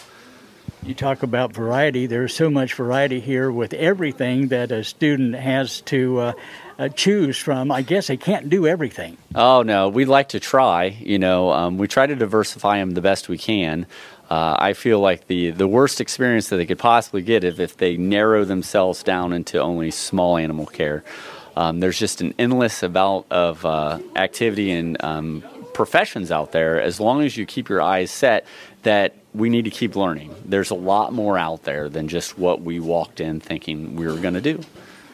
You 0.84 0.94
talk 0.94 1.24
about 1.24 1.54
variety. 1.54 2.08
There's 2.08 2.36
so 2.36 2.50
much 2.50 2.74
variety 2.74 3.22
here 3.22 3.50
with 3.50 3.74
everything 3.74 4.50
that 4.50 4.74
a 4.74 4.84
student 4.84 5.36
has 5.36 5.80
to 5.84 6.20
uh, 6.20 6.34
uh, 6.78 6.90
choose 6.90 7.38
from. 7.38 7.72
I 7.72 7.84
guess 7.84 8.08
they 8.08 8.18
can't 8.18 8.50
do 8.50 8.68
everything. 8.68 9.18
Oh 9.34 9.62
no, 9.62 9.88
we 9.88 10.04
like 10.04 10.30
to 10.30 10.42
try. 10.42 10.88
You 10.88 11.18
know, 11.18 11.54
um, 11.54 11.78
we 11.78 11.88
try 11.88 12.06
to 12.06 12.16
diversify 12.18 12.80
them 12.80 12.92
the 12.92 13.02
best 13.02 13.30
we 13.30 13.38
can. 13.38 13.88
Uh, 14.30 14.58
I 14.60 14.74
feel 14.74 15.00
like 15.00 15.28
the, 15.28 15.52
the 15.52 15.68
worst 15.68 16.02
experience 16.02 16.50
that 16.50 16.58
they 16.58 16.66
could 16.66 16.80
possibly 16.80 17.22
get 17.22 17.46
is 17.46 17.60
if 17.60 17.78
they 17.78 17.96
narrow 17.96 18.44
themselves 18.44 19.04
down 19.04 19.32
into 19.32 19.62
only 19.62 19.90
small 19.90 20.36
animal 20.36 20.66
care. 20.66 21.06
Um, 21.56 21.80
there's 21.80 21.98
just 21.98 22.22
an 22.22 22.34
endless 22.38 22.84
amount 22.84 23.28
of 23.32 23.66
uh, 23.66 24.00
activity 24.16 24.72
and 24.72 25.02
um, 25.04 25.44
professions 25.74 26.32
out 26.32 26.52
there. 26.52 26.82
As 26.82 27.00
long 27.00 27.24
as 27.24 27.38
you 27.38 27.46
keep 27.46 27.70
your 27.70 27.82
eyes 27.82 28.12
set, 28.12 28.46
that 28.84 29.16
we 29.34 29.50
need 29.50 29.66
to 29.66 29.72
keep 29.72 29.96
learning. 29.96 30.34
There's 30.46 30.72
a 30.72 30.76
lot 30.76 31.14
more 31.14 31.38
out 31.38 31.64
there 31.64 31.90
than 31.90 32.08
just 32.08 32.38
what 32.38 32.62
we 32.62 32.80
walked 32.80 33.20
in 33.20 33.40
thinking 33.40 33.96
we 33.96 34.06
were 34.06 34.18
going 34.18 34.34
to 34.36 34.42
do. 34.42 34.62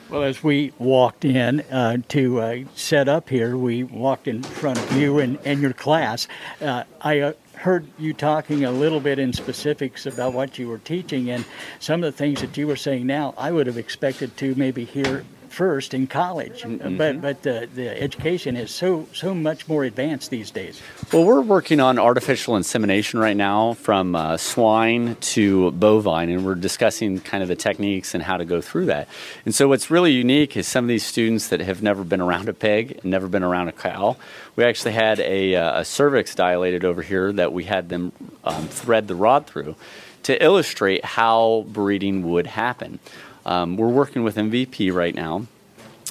Well, 0.10 0.23
as 0.23 0.43
we 0.43 0.73
walked 0.77 1.23
in 1.23 1.62
uh, 1.71 1.97
to 2.10 2.41
uh, 2.41 2.58
set 2.75 3.08
up 3.08 3.30
here, 3.30 3.56
we 3.56 3.84
walked 3.84 4.27
in 4.27 4.43
front 4.43 4.77
of 4.77 4.91
you 4.97 5.19
and, 5.19 5.39
and 5.45 5.62
your 5.62 5.71
class. 5.71 6.27
Uh, 6.60 6.84
I 6.99 7.19
uh, 7.21 7.34
heard 7.56 7.88
you 7.97 8.13
talking 8.13 8.65
a 8.65 8.71
little 8.71 8.99
bit 8.99 9.19
in 9.19 9.32
specifics 9.32 10.06
about 10.06 10.34
what 10.34 10.60
you 10.60 10.67
were 10.67 10.80
teaching, 10.80 11.30
and 11.30 11.45
some 11.80 12.04
of 12.04 12.12
the 12.12 12.17
things 12.17 12.41
that 12.41 12.58
you 12.58 12.67
were 12.67 12.75
saying 12.75 13.08
now, 13.08 13.34
I 13.38 13.51
would 13.51 13.67
have 13.67 13.77
expected 13.77 14.36
to 14.38 14.54
maybe 14.56 14.84
hear 14.84 15.23
first 15.51 15.93
in 15.93 16.07
college. 16.07 16.63
Mm-hmm. 16.63 16.97
But 16.97 17.21
but 17.21 17.43
the, 17.43 17.67
the 17.73 17.89
education 18.01 18.55
is 18.55 18.71
so 18.71 19.07
so 19.13 19.35
much 19.35 19.67
more 19.67 19.83
advanced 19.83 20.31
these 20.31 20.49
days. 20.51 20.81
Well, 21.11 21.25
we're 21.25 21.41
working 21.41 21.79
on 21.79 21.99
artificial 21.99 22.55
insemination 22.55 23.19
right 23.19 23.35
now, 23.35 23.73
from 23.73 24.15
uh, 24.15 24.37
swine 24.37 25.15
to 25.15 25.71
bovine, 25.71 26.29
and 26.29 26.45
we're 26.45 26.55
discussing 26.55 27.19
kind 27.19 27.43
of 27.43 27.49
the 27.49 27.55
techniques 27.55 28.13
and 28.13 28.23
how 28.23 28.37
to 28.37 28.45
go 28.45 28.61
through 28.61 28.85
that. 28.85 29.07
And 29.45 29.53
so, 29.53 29.67
what's 29.67 29.91
really 29.91 30.13
unique 30.13 30.55
is 30.55 30.67
some 30.67 30.85
of 30.85 30.89
these 30.89 31.05
students 31.05 31.49
that 31.49 31.59
have 31.59 31.83
never 31.83 32.03
been 32.03 32.21
around 32.21 32.49
a 32.49 32.53
pig, 32.53 33.03
never 33.03 33.27
been 33.27 33.43
around 33.43 33.67
a 33.67 33.73
cow. 33.73 34.17
We 34.55 34.63
actually 34.63 34.93
had 34.93 35.19
a, 35.19 35.55
uh, 35.55 35.81
a 35.81 35.85
cervix 35.85 36.35
dilated 36.35 36.85
over 36.85 37.01
here 37.01 37.31
that 37.33 37.53
we 37.53 37.65
had 37.65 37.89
them 37.89 38.11
um, 38.43 38.67
thread 38.67 39.07
the 39.07 39.15
rod 39.15 39.47
through 39.47 39.75
to 40.23 40.43
illustrate 40.43 41.03
how 41.03 41.65
breeding 41.67 42.29
would 42.29 42.47
happen. 42.47 42.99
Um, 43.45 43.77
we're 43.77 43.89
working 43.89 44.23
with 44.23 44.36
MVP 44.36 44.93
right 44.93 45.15
now, 45.15 45.47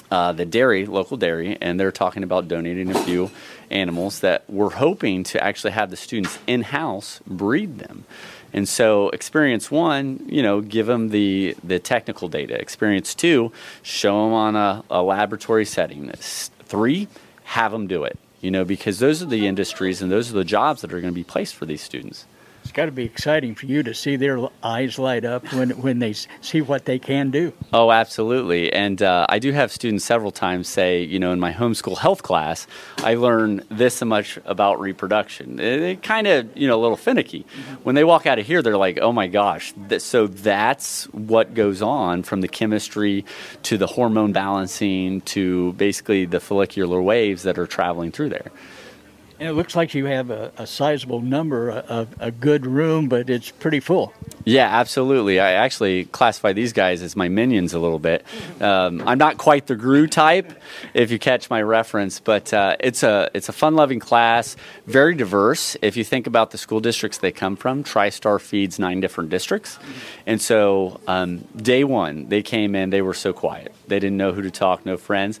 uh, 0.09 0.33
the 0.33 0.45
dairy, 0.45 0.85
local 0.85 1.17
dairy, 1.17 1.57
and 1.61 1.79
they're 1.79 1.91
talking 1.91 2.23
about 2.23 2.47
donating 2.47 2.91
a 2.91 3.03
few 3.03 3.31
animals 3.69 4.19
that 4.19 4.43
we're 4.49 4.71
hoping 4.71 5.23
to 5.23 5.43
actually 5.43 5.71
have 5.71 5.89
the 5.89 5.97
students 5.97 6.37
in 6.47 6.61
house 6.61 7.21
breed 7.25 7.79
them. 7.79 8.03
And 8.53 8.67
so, 8.67 9.09
experience 9.09 9.71
one, 9.71 10.25
you 10.27 10.43
know, 10.43 10.59
give 10.59 10.85
them 10.85 11.09
the, 11.09 11.55
the 11.63 11.79
technical 11.79 12.27
data. 12.27 12.59
Experience 12.59 13.15
two, 13.15 13.53
show 13.81 14.25
them 14.25 14.33
on 14.33 14.55
a, 14.57 14.83
a 14.89 15.01
laboratory 15.01 15.65
setting. 15.65 16.09
Three, 16.09 17.07
have 17.43 17.71
them 17.71 17.87
do 17.87 18.03
it, 18.03 18.19
you 18.41 18.51
know, 18.51 18.65
because 18.65 18.99
those 18.99 19.21
are 19.21 19.25
the 19.27 19.47
industries 19.47 20.01
and 20.01 20.11
those 20.11 20.29
are 20.29 20.33
the 20.33 20.43
jobs 20.43 20.81
that 20.81 20.91
are 20.93 20.99
going 20.99 21.13
to 21.13 21.17
be 21.17 21.23
placed 21.23 21.55
for 21.55 21.65
these 21.65 21.81
students. 21.81 22.25
It's 22.71 22.77
got 22.77 22.85
to 22.85 22.91
be 22.93 23.03
exciting 23.03 23.53
for 23.53 23.65
you 23.65 23.83
to 23.83 23.93
see 23.93 24.15
their 24.15 24.47
eyes 24.63 24.97
light 24.97 25.25
up 25.25 25.51
when, 25.51 25.71
when 25.71 25.99
they 25.99 26.13
see 26.13 26.61
what 26.61 26.85
they 26.85 26.99
can 26.99 27.29
do. 27.29 27.51
Oh, 27.73 27.91
absolutely. 27.91 28.71
And 28.71 29.01
uh, 29.01 29.25
I 29.27 29.39
do 29.39 29.51
have 29.51 29.73
students 29.73 30.05
several 30.05 30.31
times 30.31 30.69
say, 30.69 31.03
you 31.03 31.19
know, 31.19 31.33
in 31.33 31.39
my 31.41 31.51
homeschool 31.51 31.97
health 31.97 32.23
class, 32.23 32.67
I 32.99 33.15
learn 33.15 33.61
this 33.67 34.01
much 34.01 34.39
about 34.45 34.79
reproduction. 34.79 35.59
It, 35.59 35.81
it 35.81 36.01
kind 36.01 36.27
of, 36.27 36.55
you 36.55 36.65
know, 36.65 36.79
a 36.79 36.81
little 36.81 36.95
finicky. 36.95 37.43
Mm-hmm. 37.43 37.73
When 37.83 37.95
they 37.95 38.05
walk 38.05 38.25
out 38.25 38.39
of 38.39 38.47
here, 38.47 38.61
they're 38.61 38.77
like, 38.77 38.99
oh 39.01 39.11
my 39.11 39.27
gosh. 39.27 39.73
Th- 39.89 40.01
so 40.01 40.27
that's 40.27 41.09
what 41.11 41.53
goes 41.53 41.81
on 41.81 42.23
from 42.23 42.39
the 42.39 42.47
chemistry 42.47 43.25
to 43.63 43.77
the 43.77 43.87
hormone 43.87 44.31
balancing 44.31 45.19
to 45.21 45.73
basically 45.73 46.23
the 46.23 46.39
follicular 46.39 47.01
waves 47.01 47.43
that 47.43 47.59
are 47.59 47.67
traveling 47.67 48.13
through 48.13 48.29
there. 48.29 48.49
And 49.41 49.49
it 49.49 49.53
looks 49.53 49.75
like 49.75 49.95
you 49.95 50.05
have 50.05 50.29
a, 50.29 50.51
a 50.55 50.67
sizable 50.67 51.19
number, 51.19 51.71
of 51.71 52.13
a 52.19 52.29
good 52.29 52.63
room, 52.67 53.09
but 53.09 53.27
it's 53.27 53.49
pretty 53.49 53.79
full. 53.79 54.13
Yeah, 54.45 54.67
absolutely. 54.67 55.39
I 55.39 55.53
actually 55.53 56.05
classify 56.05 56.53
these 56.53 56.73
guys 56.73 57.01
as 57.01 57.15
my 57.15 57.27
minions 57.27 57.73
a 57.73 57.79
little 57.79 57.97
bit. 57.97 58.23
Um, 58.59 59.01
I'm 59.03 59.17
not 59.17 59.39
quite 59.39 59.65
the 59.65 59.75
Gru 59.75 60.05
type, 60.05 60.61
if 60.93 61.09
you 61.09 61.17
catch 61.17 61.49
my 61.49 61.59
reference, 61.59 62.19
but 62.19 62.53
uh, 62.53 62.77
it's 62.79 63.01
a 63.01 63.31
it's 63.33 63.49
a 63.49 63.51
fun-loving 63.51 63.99
class, 63.99 64.57
very 64.85 65.15
diverse. 65.15 65.75
If 65.81 65.97
you 65.97 66.03
think 66.03 66.27
about 66.27 66.51
the 66.51 66.59
school 66.59 66.79
districts 66.79 67.17
they 67.17 67.31
come 67.31 67.55
from, 67.55 67.83
TriStar 67.83 68.39
feeds 68.39 68.77
nine 68.77 68.99
different 68.99 69.31
districts, 69.31 69.79
and 70.27 70.39
so 70.39 71.01
um, 71.07 71.39
day 71.55 71.83
one 71.83 72.29
they 72.29 72.43
came 72.43 72.75
in, 72.75 72.91
they 72.91 73.01
were 73.01 73.15
so 73.15 73.33
quiet, 73.33 73.73
they 73.87 73.99
didn't 73.99 74.17
know 74.17 74.33
who 74.33 74.43
to 74.43 74.51
talk, 74.51 74.85
no 74.85 74.97
friends. 74.97 75.39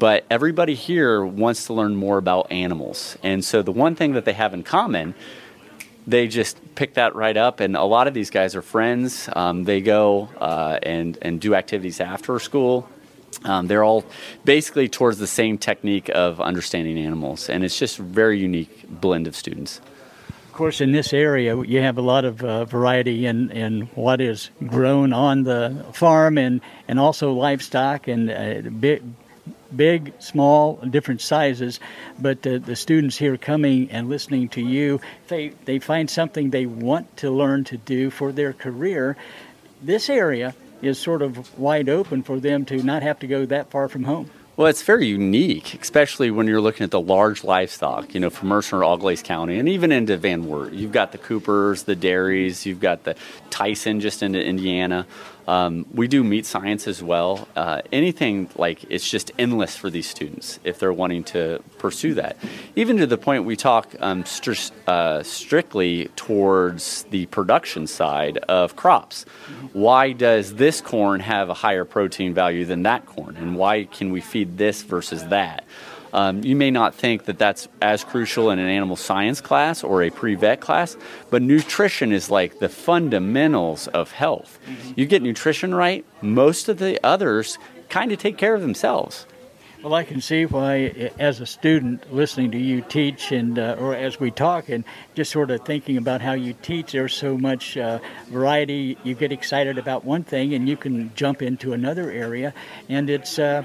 But 0.00 0.24
everybody 0.30 0.74
here 0.74 1.22
wants 1.22 1.66
to 1.66 1.74
learn 1.74 1.94
more 1.94 2.16
about 2.16 2.50
animals. 2.50 3.18
And 3.22 3.44
so 3.44 3.60
the 3.60 3.70
one 3.70 3.94
thing 3.96 4.14
that 4.14 4.24
they 4.24 4.32
have 4.32 4.54
in 4.54 4.62
common, 4.62 5.14
they 6.06 6.26
just 6.26 6.56
pick 6.74 6.94
that 6.94 7.14
right 7.14 7.36
up. 7.36 7.60
And 7.60 7.76
a 7.76 7.84
lot 7.84 8.08
of 8.08 8.14
these 8.14 8.30
guys 8.30 8.56
are 8.56 8.62
friends. 8.62 9.28
Um, 9.36 9.64
they 9.64 9.82
go 9.82 10.30
uh, 10.40 10.78
and, 10.82 11.18
and 11.20 11.38
do 11.38 11.54
activities 11.54 12.00
after 12.00 12.38
school. 12.38 12.88
Um, 13.44 13.66
they're 13.66 13.84
all 13.84 14.04
basically 14.42 14.88
towards 14.88 15.18
the 15.18 15.26
same 15.26 15.58
technique 15.58 16.08
of 16.14 16.40
understanding 16.40 16.96
animals. 16.96 17.50
And 17.50 17.62
it's 17.62 17.78
just 17.78 17.98
very 17.98 18.38
unique 18.38 18.88
blend 18.88 19.26
of 19.26 19.36
students 19.36 19.82
Of 20.48 20.54
course, 20.54 20.80
in 20.80 20.92
this 20.92 21.12
area, 21.12 21.62
you 21.62 21.82
have 21.82 21.98
a 21.98 22.02
lot 22.02 22.24
of 22.24 22.42
uh, 22.42 22.64
variety 22.64 23.26
in, 23.26 23.50
in 23.50 23.82
what 23.94 24.20
is 24.22 24.50
grown 24.66 25.12
on 25.12 25.44
the 25.44 25.84
farm 25.92 26.38
and, 26.38 26.62
and 26.88 26.98
also 26.98 27.32
livestock 27.32 28.08
and 28.08 28.30
uh, 28.30 28.70
big, 28.70 29.02
big, 29.74 30.12
small, 30.18 30.76
different 30.76 31.20
sizes. 31.20 31.80
But 32.18 32.46
uh, 32.46 32.58
the 32.58 32.76
students 32.76 33.16
here 33.16 33.36
coming 33.36 33.90
and 33.90 34.08
listening 34.08 34.48
to 34.50 34.60
you, 34.60 35.00
they, 35.28 35.48
they 35.64 35.78
find 35.78 36.08
something 36.08 36.50
they 36.50 36.66
want 36.66 37.16
to 37.18 37.30
learn 37.30 37.64
to 37.64 37.76
do 37.76 38.10
for 38.10 38.32
their 38.32 38.52
career. 38.52 39.16
This 39.82 40.10
area 40.10 40.54
is 40.82 40.98
sort 40.98 41.22
of 41.22 41.58
wide 41.58 41.88
open 41.88 42.22
for 42.22 42.40
them 42.40 42.64
to 42.66 42.82
not 42.82 43.02
have 43.02 43.18
to 43.20 43.26
go 43.26 43.46
that 43.46 43.70
far 43.70 43.88
from 43.88 44.04
home. 44.04 44.30
Well, 44.56 44.66
it's 44.66 44.82
very 44.82 45.06
unique, 45.06 45.78
especially 45.80 46.30
when 46.30 46.46
you're 46.46 46.60
looking 46.60 46.84
at 46.84 46.90
the 46.90 47.00
large 47.00 47.44
livestock, 47.44 48.12
you 48.12 48.20
know, 48.20 48.28
from 48.28 48.48
Mercer 48.48 48.78
or 48.78 48.84
Auglaize 48.84 49.22
County, 49.22 49.58
and 49.58 49.66
even 49.70 49.90
into 49.90 50.18
Van 50.18 50.46
Wert. 50.46 50.74
You've 50.74 50.92
got 50.92 51.12
the 51.12 51.18
Coopers, 51.18 51.84
the 51.84 51.94
dairies, 51.96 52.66
you've 52.66 52.80
got 52.80 53.04
the 53.04 53.16
Tyson 53.48 54.00
just 54.00 54.22
into 54.22 54.42
Indiana. 54.44 55.06
Um, 55.50 55.84
we 55.92 56.06
do 56.06 56.22
meat 56.22 56.46
science 56.46 56.86
as 56.86 57.02
well. 57.02 57.48
Uh, 57.56 57.82
anything 57.90 58.48
like 58.54 58.84
it's 58.88 59.10
just 59.10 59.32
endless 59.36 59.76
for 59.76 59.90
these 59.90 60.08
students 60.08 60.60
if 60.62 60.78
they're 60.78 60.92
wanting 60.92 61.24
to 61.24 61.60
pursue 61.76 62.14
that. 62.14 62.36
Even 62.76 62.96
to 62.98 63.06
the 63.06 63.18
point 63.18 63.44
we 63.44 63.56
talk 63.56 63.96
um, 63.98 64.22
stri- 64.22 64.70
uh, 64.86 65.24
strictly 65.24 66.08
towards 66.14 67.02
the 67.10 67.26
production 67.26 67.88
side 67.88 68.38
of 68.48 68.76
crops. 68.76 69.24
Why 69.72 70.12
does 70.12 70.54
this 70.54 70.80
corn 70.80 71.18
have 71.18 71.50
a 71.50 71.54
higher 71.54 71.84
protein 71.84 72.32
value 72.32 72.64
than 72.64 72.84
that 72.84 73.06
corn? 73.06 73.36
And 73.36 73.56
why 73.56 73.84
can 73.86 74.12
we 74.12 74.20
feed 74.20 74.56
this 74.56 74.82
versus 74.82 75.24
that? 75.26 75.64
Um, 76.12 76.42
you 76.42 76.56
may 76.56 76.70
not 76.70 76.94
think 76.94 77.24
that 77.24 77.38
that's 77.38 77.68
as 77.80 78.04
crucial 78.04 78.50
in 78.50 78.58
an 78.58 78.68
animal 78.68 78.96
science 78.96 79.40
class 79.40 79.84
or 79.84 80.02
a 80.02 80.10
pre 80.10 80.34
vet 80.34 80.60
class, 80.60 80.96
but 81.30 81.42
nutrition 81.42 82.12
is 82.12 82.30
like 82.30 82.58
the 82.58 82.68
fundamentals 82.68 83.86
of 83.88 84.12
health. 84.12 84.58
Mm-hmm. 84.66 84.92
You 84.96 85.06
get 85.06 85.22
nutrition 85.22 85.74
right, 85.74 86.04
most 86.22 86.68
of 86.68 86.78
the 86.78 86.98
others 87.04 87.58
kind 87.88 88.12
of 88.12 88.18
take 88.18 88.38
care 88.38 88.54
of 88.54 88.60
themselves. 88.60 89.26
Well, 89.82 89.94
I 89.94 90.04
can 90.04 90.20
see 90.20 90.44
why, 90.44 91.10
as 91.18 91.40
a 91.40 91.46
student 91.46 92.12
listening 92.12 92.50
to 92.50 92.58
you 92.58 92.82
teach, 92.82 93.32
and 93.32 93.58
uh, 93.58 93.76
or 93.78 93.94
as 93.94 94.20
we 94.20 94.30
talk, 94.30 94.68
and 94.68 94.84
just 95.14 95.32
sort 95.32 95.50
of 95.50 95.64
thinking 95.64 95.96
about 95.96 96.20
how 96.20 96.34
you 96.34 96.52
teach, 96.52 96.92
there's 96.92 97.14
so 97.14 97.38
much 97.38 97.78
uh, 97.78 97.98
variety. 98.28 98.98
You 99.04 99.14
get 99.14 99.32
excited 99.32 99.78
about 99.78 100.04
one 100.04 100.22
thing, 100.22 100.52
and 100.52 100.68
you 100.68 100.76
can 100.76 101.14
jump 101.14 101.40
into 101.40 101.72
another 101.72 102.10
area, 102.10 102.52
and 102.90 103.08
it's 103.08 103.38
uh, 103.38 103.64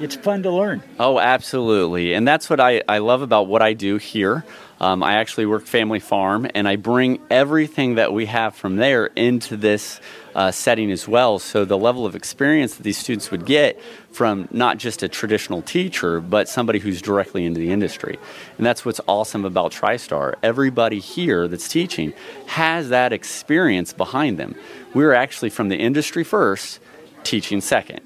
it's 0.00 0.16
fun 0.16 0.42
to 0.42 0.50
learn. 0.50 0.82
Oh, 0.98 1.18
absolutely. 1.18 2.14
And 2.14 2.26
that's 2.26 2.50
what 2.50 2.60
I, 2.60 2.82
I 2.88 2.98
love 2.98 3.22
about 3.22 3.46
what 3.46 3.62
I 3.62 3.72
do 3.72 3.96
here. 3.96 4.44
Um, 4.78 5.02
I 5.02 5.14
actually 5.14 5.46
work 5.46 5.64
family 5.64 6.00
farm, 6.00 6.46
and 6.54 6.68
I 6.68 6.76
bring 6.76 7.20
everything 7.30 7.94
that 7.94 8.12
we 8.12 8.26
have 8.26 8.54
from 8.54 8.76
there 8.76 9.06
into 9.06 9.56
this 9.56 10.00
uh, 10.34 10.50
setting 10.50 10.90
as 10.90 11.08
well. 11.08 11.38
So 11.38 11.64
the 11.64 11.78
level 11.78 12.04
of 12.04 12.14
experience 12.14 12.74
that 12.74 12.82
these 12.82 12.98
students 12.98 13.30
would 13.30 13.46
get 13.46 13.80
from 14.12 14.48
not 14.50 14.76
just 14.76 15.02
a 15.02 15.08
traditional 15.08 15.62
teacher, 15.62 16.20
but 16.20 16.46
somebody 16.46 16.78
who's 16.78 17.00
directly 17.00 17.46
into 17.46 17.58
the 17.58 17.72
industry. 17.72 18.18
And 18.58 18.66
that's 18.66 18.84
what's 18.84 19.00
awesome 19.08 19.46
about 19.46 19.72
TriStar. 19.72 20.34
Everybody 20.42 21.00
here 21.00 21.48
that's 21.48 21.68
teaching 21.68 22.12
has 22.46 22.90
that 22.90 23.14
experience 23.14 23.94
behind 23.94 24.38
them. 24.38 24.56
We're 24.92 25.14
actually 25.14 25.50
from 25.50 25.70
the 25.70 25.76
industry 25.76 26.22
first, 26.22 26.80
teaching 27.24 27.62
second 27.62 28.02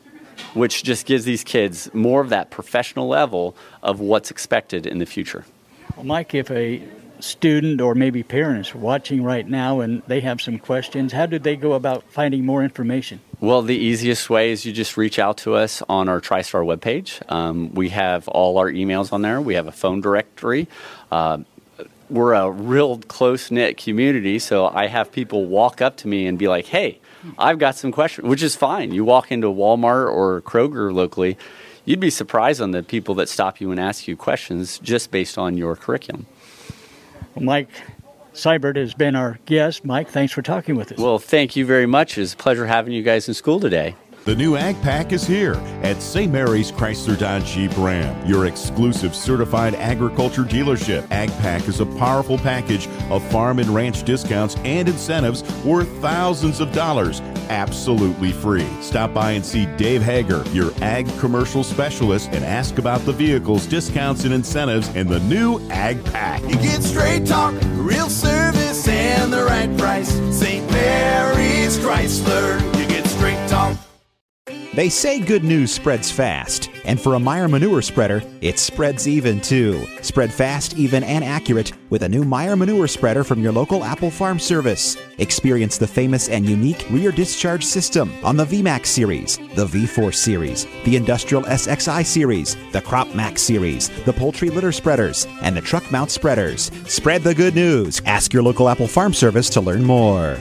which 0.55 0.83
just 0.83 1.07
gives 1.07 1.25
these 1.25 1.45
kids 1.45 1.93
more 1.95 2.21
of 2.21 2.29
that 2.31 2.51
professional 2.51 3.09
level 3.09 3.57
of 3.83 4.01
what's 4.01 4.31
expected 4.31 4.87
in 4.87 4.99
the 4.99 5.07
future. 5.07 5.45
Well, 5.97 6.07
Mike, 6.07 6.35
if 6.35 6.51
a 6.51 6.83
student 7.21 7.81
or 7.81 7.95
maybe 7.95 8.23
parents 8.23 8.75
watching 8.75 9.23
right 9.23 9.47
now 9.47 9.81
and 9.81 10.03
they 10.07 10.21
have 10.21 10.41
some 10.41 10.59
questions, 10.59 11.13
how 11.13 11.27
do 11.27 11.39
they 11.39 11.57
go 11.57 11.75
about 11.75 12.05
finding 12.11 12.45
more 12.45 12.63
information? 12.63 13.21
Well, 13.41 13.63
the 13.63 13.77
easiest 13.77 14.29
way 14.29 14.51
is 14.51 14.67
you 14.67 14.73
just 14.73 14.97
reach 14.97 15.19
out 15.19 15.39
to 15.39 15.55
us 15.55 15.83
on 15.89 16.09
our 16.09 16.21
TriStar 16.21 16.65
webpage. 16.65 17.23
Um, 17.31 17.73
we 17.75 17.91
have 17.91 18.29
all 18.29 18.59
our 18.59 18.71
emails 18.71 19.13
on 19.13 19.23
there. 19.23 19.41
We 19.41 19.55
have 19.55 19.67
a 19.67 19.73
phone 19.73 20.01
directory. 20.01 20.69
Uh, 21.11 21.39
we're 22.11 22.35
a 22.35 22.51
real 22.51 22.99
close 22.99 23.51
knit 23.51 23.77
community, 23.77 24.39
so 24.39 24.67
I 24.67 24.89
have 24.89 25.13
people 25.13 25.47
walk 25.47 25.81
up 25.81 25.97
to 25.99 26.09
me 26.09 26.27
and 26.27 26.39
be 26.39 26.49
like, 26.49 26.67
"Hey, 26.67 26.99
I've 27.39 27.59
got 27.59 27.77
some 27.77 27.93
questions," 27.93 28.29
which 28.29 28.43
is 28.43 28.57
fine. 28.57 28.93
You 28.93 29.05
walk 29.05 29.31
into 29.31 29.49
Walmart 29.49 30.13
or 30.13 30.41
Kroger 30.43 30.93
locally, 30.93 31.37
you'd 31.85 32.01
be 32.01 32.11
surprised 32.11 32.61
on 32.61 32.71
the 32.71 32.83
people 32.83 33.15
that 33.17 33.29
stop 33.29 33.61
you 33.61 33.71
and 33.71 33.81
ask 33.81 34.07
you 34.09 34.17
questions 34.17 34.79
just 34.79 35.11
based 35.11 35.39
on 35.39 35.57
your 35.57 35.77
curriculum. 35.77 36.27
Well, 37.35 37.45
Mike, 37.45 37.71
Seibert 38.35 38.77
has 38.77 38.95
been 38.95 39.17
our 39.17 39.39
guest. 39.47 39.85
Mike, 39.85 40.09
thanks 40.09 40.33
for 40.33 40.43
talking 40.43 40.77
with 40.77 40.93
us. 40.93 40.99
Well, 40.99 41.19
thank 41.19 41.57
you 41.57 41.67
very 41.67 41.87
much. 41.87 42.17
It's 42.17 42.35
a 42.35 42.37
pleasure 42.37 42.67
having 42.67 42.93
you 42.93 43.03
guys 43.03 43.29
in 43.29 43.35
school 43.35 43.61
today. 43.61 43.97
The 44.27 44.37
new 44.37 44.55
Ag 44.55 44.81
Pack 44.83 45.13
is 45.13 45.27
here 45.27 45.55
at 45.83 46.03
St. 46.03 46.31
Mary's 46.31 46.71
Chrysler 46.71 47.19
Dodge 47.19 47.47
Jeep 47.47 47.75
Ram, 47.79 48.27
your 48.27 48.45
exclusive 48.45 49.15
certified 49.15 49.75
agriculture 49.75 50.43
dealership. 50.43 51.11
Ag 51.11 51.31
Pack 51.39 51.67
is 51.67 51.81
a 51.81 51.87
powerful 51.87 52.37
package 52.37 52.87
of 53.09 53.25
farm 53.31 53.59
and 53.59 53.71
ranch 53.71 54.03
discounts 54.03 54.57
and 54.57 54.91
incentives 54.91 55.43
worth 55.65 55.89
thousands 56.03 56.61
of 56.61 56.71
dollars, 56.73 57.23
absolutely 57.49 58.31
free. 58.31 58.69
Stop 58.83 59.15
by 59.15 59.33
and 59.33 59.45
see 59.45 59.65
Dave 59.77 60.03
Hager, 60.03 60.45
your 60.51 60.71
ag 60.83 61.09
commercial 61.19 61.65
specialist, 61.65 62.29
and 62.31 62.45
ask 62.45 62.77
about 62.77 63.01
the 63.07 63.13
vehicles, 63.13 63.65
discounts, 63.65 64.25
and 64.25 64.35
incentives 64.35 64.95
in 64.95 65.09
the 65.09 65.21
new 65.21 65.59
Ag 65.71 66.05
Pack. 66.05 66.43
You 66.43 66.57
get 66.57 66.83
straight 66.83 67.25
talk, 67.25 67.55
real 67.77 68.11
service, 68.11 68.87
and 68.87 69.33
the 69.33 69.45
right 69.45 69.75
price. 69.79 70.11
St. 70.31 70.71
Mary's 70.71 71.79
Chrysler. 71.79 72.61
You 72.79 72.87
get 72.87 73.07
straight 73.07 73.49
talk. 73.49 73.79
They 74.73 74.89
say 74.89 75.19
good 75.19 75.43
news 75.43 75.73
spreads 75.73 76.13
fast, 76.13 76.71
and 76.85 77.01
for 77.01 77.15
a 77.15 77.19
Meyer 77.19 77.49
manure 77.49 77.83
spreader, 77.83 78.23
it 78.41 78.57
spreads 78.57 79.09
even 79.09 79.41
too. 79.41 79.85
Spread 80.01 80.33
fast, 80.33 80.77
even, 80.77 81.03
and 81.03 81.25
accurate 81.25 81.73
with 81.91 82.05
a 82.05 82.09
new 82.09 82.23
Meyer 82.23 82.55
manure 82.55 82.87
spreader 82.87 83.25
from 83.25 83.43
your 83.43 83.51
local 83.51 83.83
Apple 83.83 84.13
Farm 84.13 84.39
Service. 84.39 84.97
Experience 85.19 85.77
the 85.77 85.89
famous 85.89 86.29
and 86.29 86.49
unique 86.49 86.87
rear 86.89 87.11
discharge 87.11 87.65
system 87.65 88.13
on 88.23 88.37
the 88.37 88.45
VMAX 88.45 88.87
series, 88.87 89.39
the 89.57 89.67
V4 89.67 90.15
series, 90.15 90.69
the 90.85 90.95
Industrial 90.95 91.43
SXI 91.43 92.07
series, 92.07 92.57
the 92.71 92.81
Crop 92.81 93.13
Max 93.13 93.43
series, 93.43 93.89
the 94.05 94.13
Poultry 94.13 94.51
Litter 94.51 94.71
Spreaders, 94.71 95.27
and 95.43 95.57
the 95.57 95.61
Truck 95.61 95.91
Mount 95.91 96.13
Spreaders. 96.13 96.71
Spread 96.87 97.25
the 97.25 97.35
good 97.35 97.57
news. 97.57 98.01
Ask 98.07 98.33
your 98.33 98.45
local 98.45 98.69
Apple 98.69 98.87
Farm 98.87 99.15
Service 99.15 99.51
to 99.51 99.61
learn 99.61 99.83
more. 99.83 100.37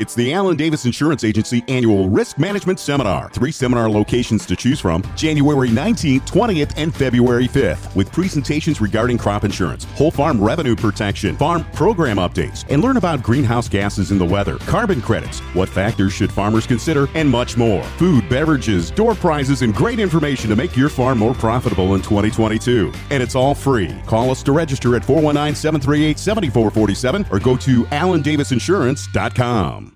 It's 0.00 0.14
the 0.14 0.32
Allen 0.32 0.56
Davis 0.56 0.86
Insurance 0.86 1.24
Agency 1.24 1.64
annual 1.66 2.08
risk 2.08 2.38
management 2.38 2.78
seminar. 2.78 3.30
Three 3.30 3.50
seminar 3.50 3.90
locations 3.90 4.46
to 4.46 4.54
choose 4.54 4.78
from 4.78 5.02
January 5.16 5.70
19th, 5.70 6.20
20th, 6.20 6.72
and 6.76 6.94
February 6.94 7.48
5th, 7.48 7.96
with 7.96 8.12
presentations 8.12 8.80
regarding 8.80 9.18
crop 9.18 9.42
insurance, 9.42 9.86
whole 9.96 10.12
farm 10.12 10.40
revenue 10.40 10.76
protection, 10.76 11.36
farm 11.36 11.64
program 11.72 12.18
updates, 12.18 12.64
and 12.70 12.80
learn 12.80 12.96
about 12.96 13.24
greenhouse 13.24 13.68
gases 13.68 14.12
in 14.12 14.18
the 14.18 14.24
weather, 14.24 14.58
carbon 14.58 15.02
credits, 15.02 15.40
what 15.52 15.68
factors 15.68 16.12
should 16.12 16.32
farmers 16.32 16.64
consider, 16.64 17.08
and 17.14 17.28
much 17.28 17.56
more. 17.56 17.82
Food, 17.98 18.28
beverages, 18.28 18.92
door 18.92 19.16
prizes, 19.16 19.62
and 19.62 19.74
great 19.74 19.98
information 19.98 20.48
to 20.48 20.54
make 20.54 20.76
your 20.76 20.90
farm 20.90 21.18
more 21.18 21.34
profitable 21.34 21.96
in 21.96 22.02
2022. 22.02 22.92
And 23.10 23.20
it's 23.20 23.34
all 23.34 23.54
free. 23.54 24.00
Call 24.06 24.30
us 24.30 24.44
to 24.44 24.52
register 24.52 24.94
at 24.94 25.04
419 25.04 25.56
738 25.56 26.20
7447 26.20 27.26
or 27.32 27.40
go 27.40 27.56
to 27.56 27.82
allendavisinsurance.com. 27.86 29.87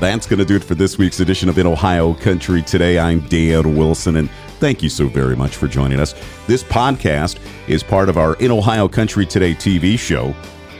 That's 0.00 0.26
going 0.26 0.38
to 0.38 0.46
do 0.46 0.56
it 0.56 0.64
for 0.64 0.74
this 0.74 0.96
week's 0.96 1.20
edition 1.20 1.50
of 1.50 1.58
In 1.58 1.66
Ohio 1.66 2.14
Country 2.14 2.62
Today. 2.62 2.98
I'm 2.98 3.20
Dan 3.28 3.76
Wilson, 3.76 4.16
and 4.16 4.30
thank 4.58 4.82
you 4.82 4.88
so 4.88 5.08
very 5.08 5.36
much 5.36 5.56
for 5.56 5.68
joining 5.68 6.00
us. 6.00 6.14
This 6.46 6.64
podcast 6.64 7.38
is 7.68 7.82
part 7.82 8.08
of 8.08 8.16
our 8.16 8.32
In 8.36 8.50
Ohio 8.50 8.88
Country 8.88 9.26
Today 9.26 9.52
TV 9.52 9.98
show, 9.98 10.34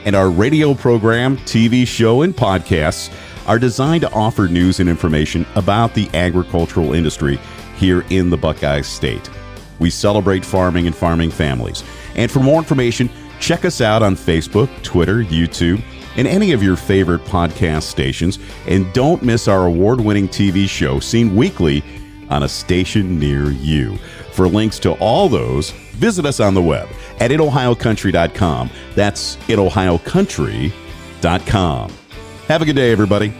and 0.05 0.15
our 0.15 0.31
radio 0.31 0.73
program, 0.73 1.37
TV 1.37 1.85
show, 1.85 2.23
and 2.23 2.35
podcasts 2.35 3.13
are 3.47 3.59
designed 3.59 4.01
to 4.01 4.11
offer 4.11 4.47
news 4.47 4.79
and 4.79 4.89
information 4.89 5.45
about 5.53 5.93
the 5.93 6.09
agricultural 6.15 6.95
industry 6.95 7.39
here 7.77 8.03
in 8.09 8.31
the 8.31 8.37
Buckeye 8.37 8.81
State. 8.81 9.29
We 9.77 9.91
celebrate 9.91 10.43
farming 10.43 10.87
and 10.87 10.95
farming 10.95 11.29
families. 11.29 11.83
And 12.15 12.31
for 12.31 12.39
more 12.39 12.57
information, 12.57 13.07
check 13.39 13.65
us 13.65 13.81
out 13.81 14.01
on 14.01 14.15
Facebook, 14.15 14.81
Twitter, 14.81 15.23
YouTube 15.23 15.83
and 16.17 16.27
any 16.27 16.51
of 16.51 16.61
your 16.63 16.75
favorite 16.75 17.23
podcast 17.25 17.83
stations. 17.83 18.39
And 18.67 18.91
don't 18.93 19.23
miss 19.23 19.47
our 19.47 19.65
award 19.65 20.01
winning 20.01 20.27
TV 20.27 20.67
show 20.67 20.99
seen 20.99 21.35
weekly 21.35 21.83
on 22.29 22.43
a 22.43 22.49
station 22.49 23.19
near 23.19 23.51
you. 23.51 23.97
For 24.31 24.47
links 24.47 24.79
to 24.79 24.93
all 24.93 25.29
those, 25.29 25.69
visit 25.71 26.25
us 26.25 26.39
on 26.39 26.53
the 26.53 26.61
web 26.61 26.87
at 27.19 27.31
inohiocountry.com. 27.31 28.69
That's 28.95 29.35
inohiocountry.com. 29.37 31.91
Have 32.47 32.61
a 32.61 32.65
good 32.65 32.75
day, 32.75 32.91
everybody. 32.91 33.33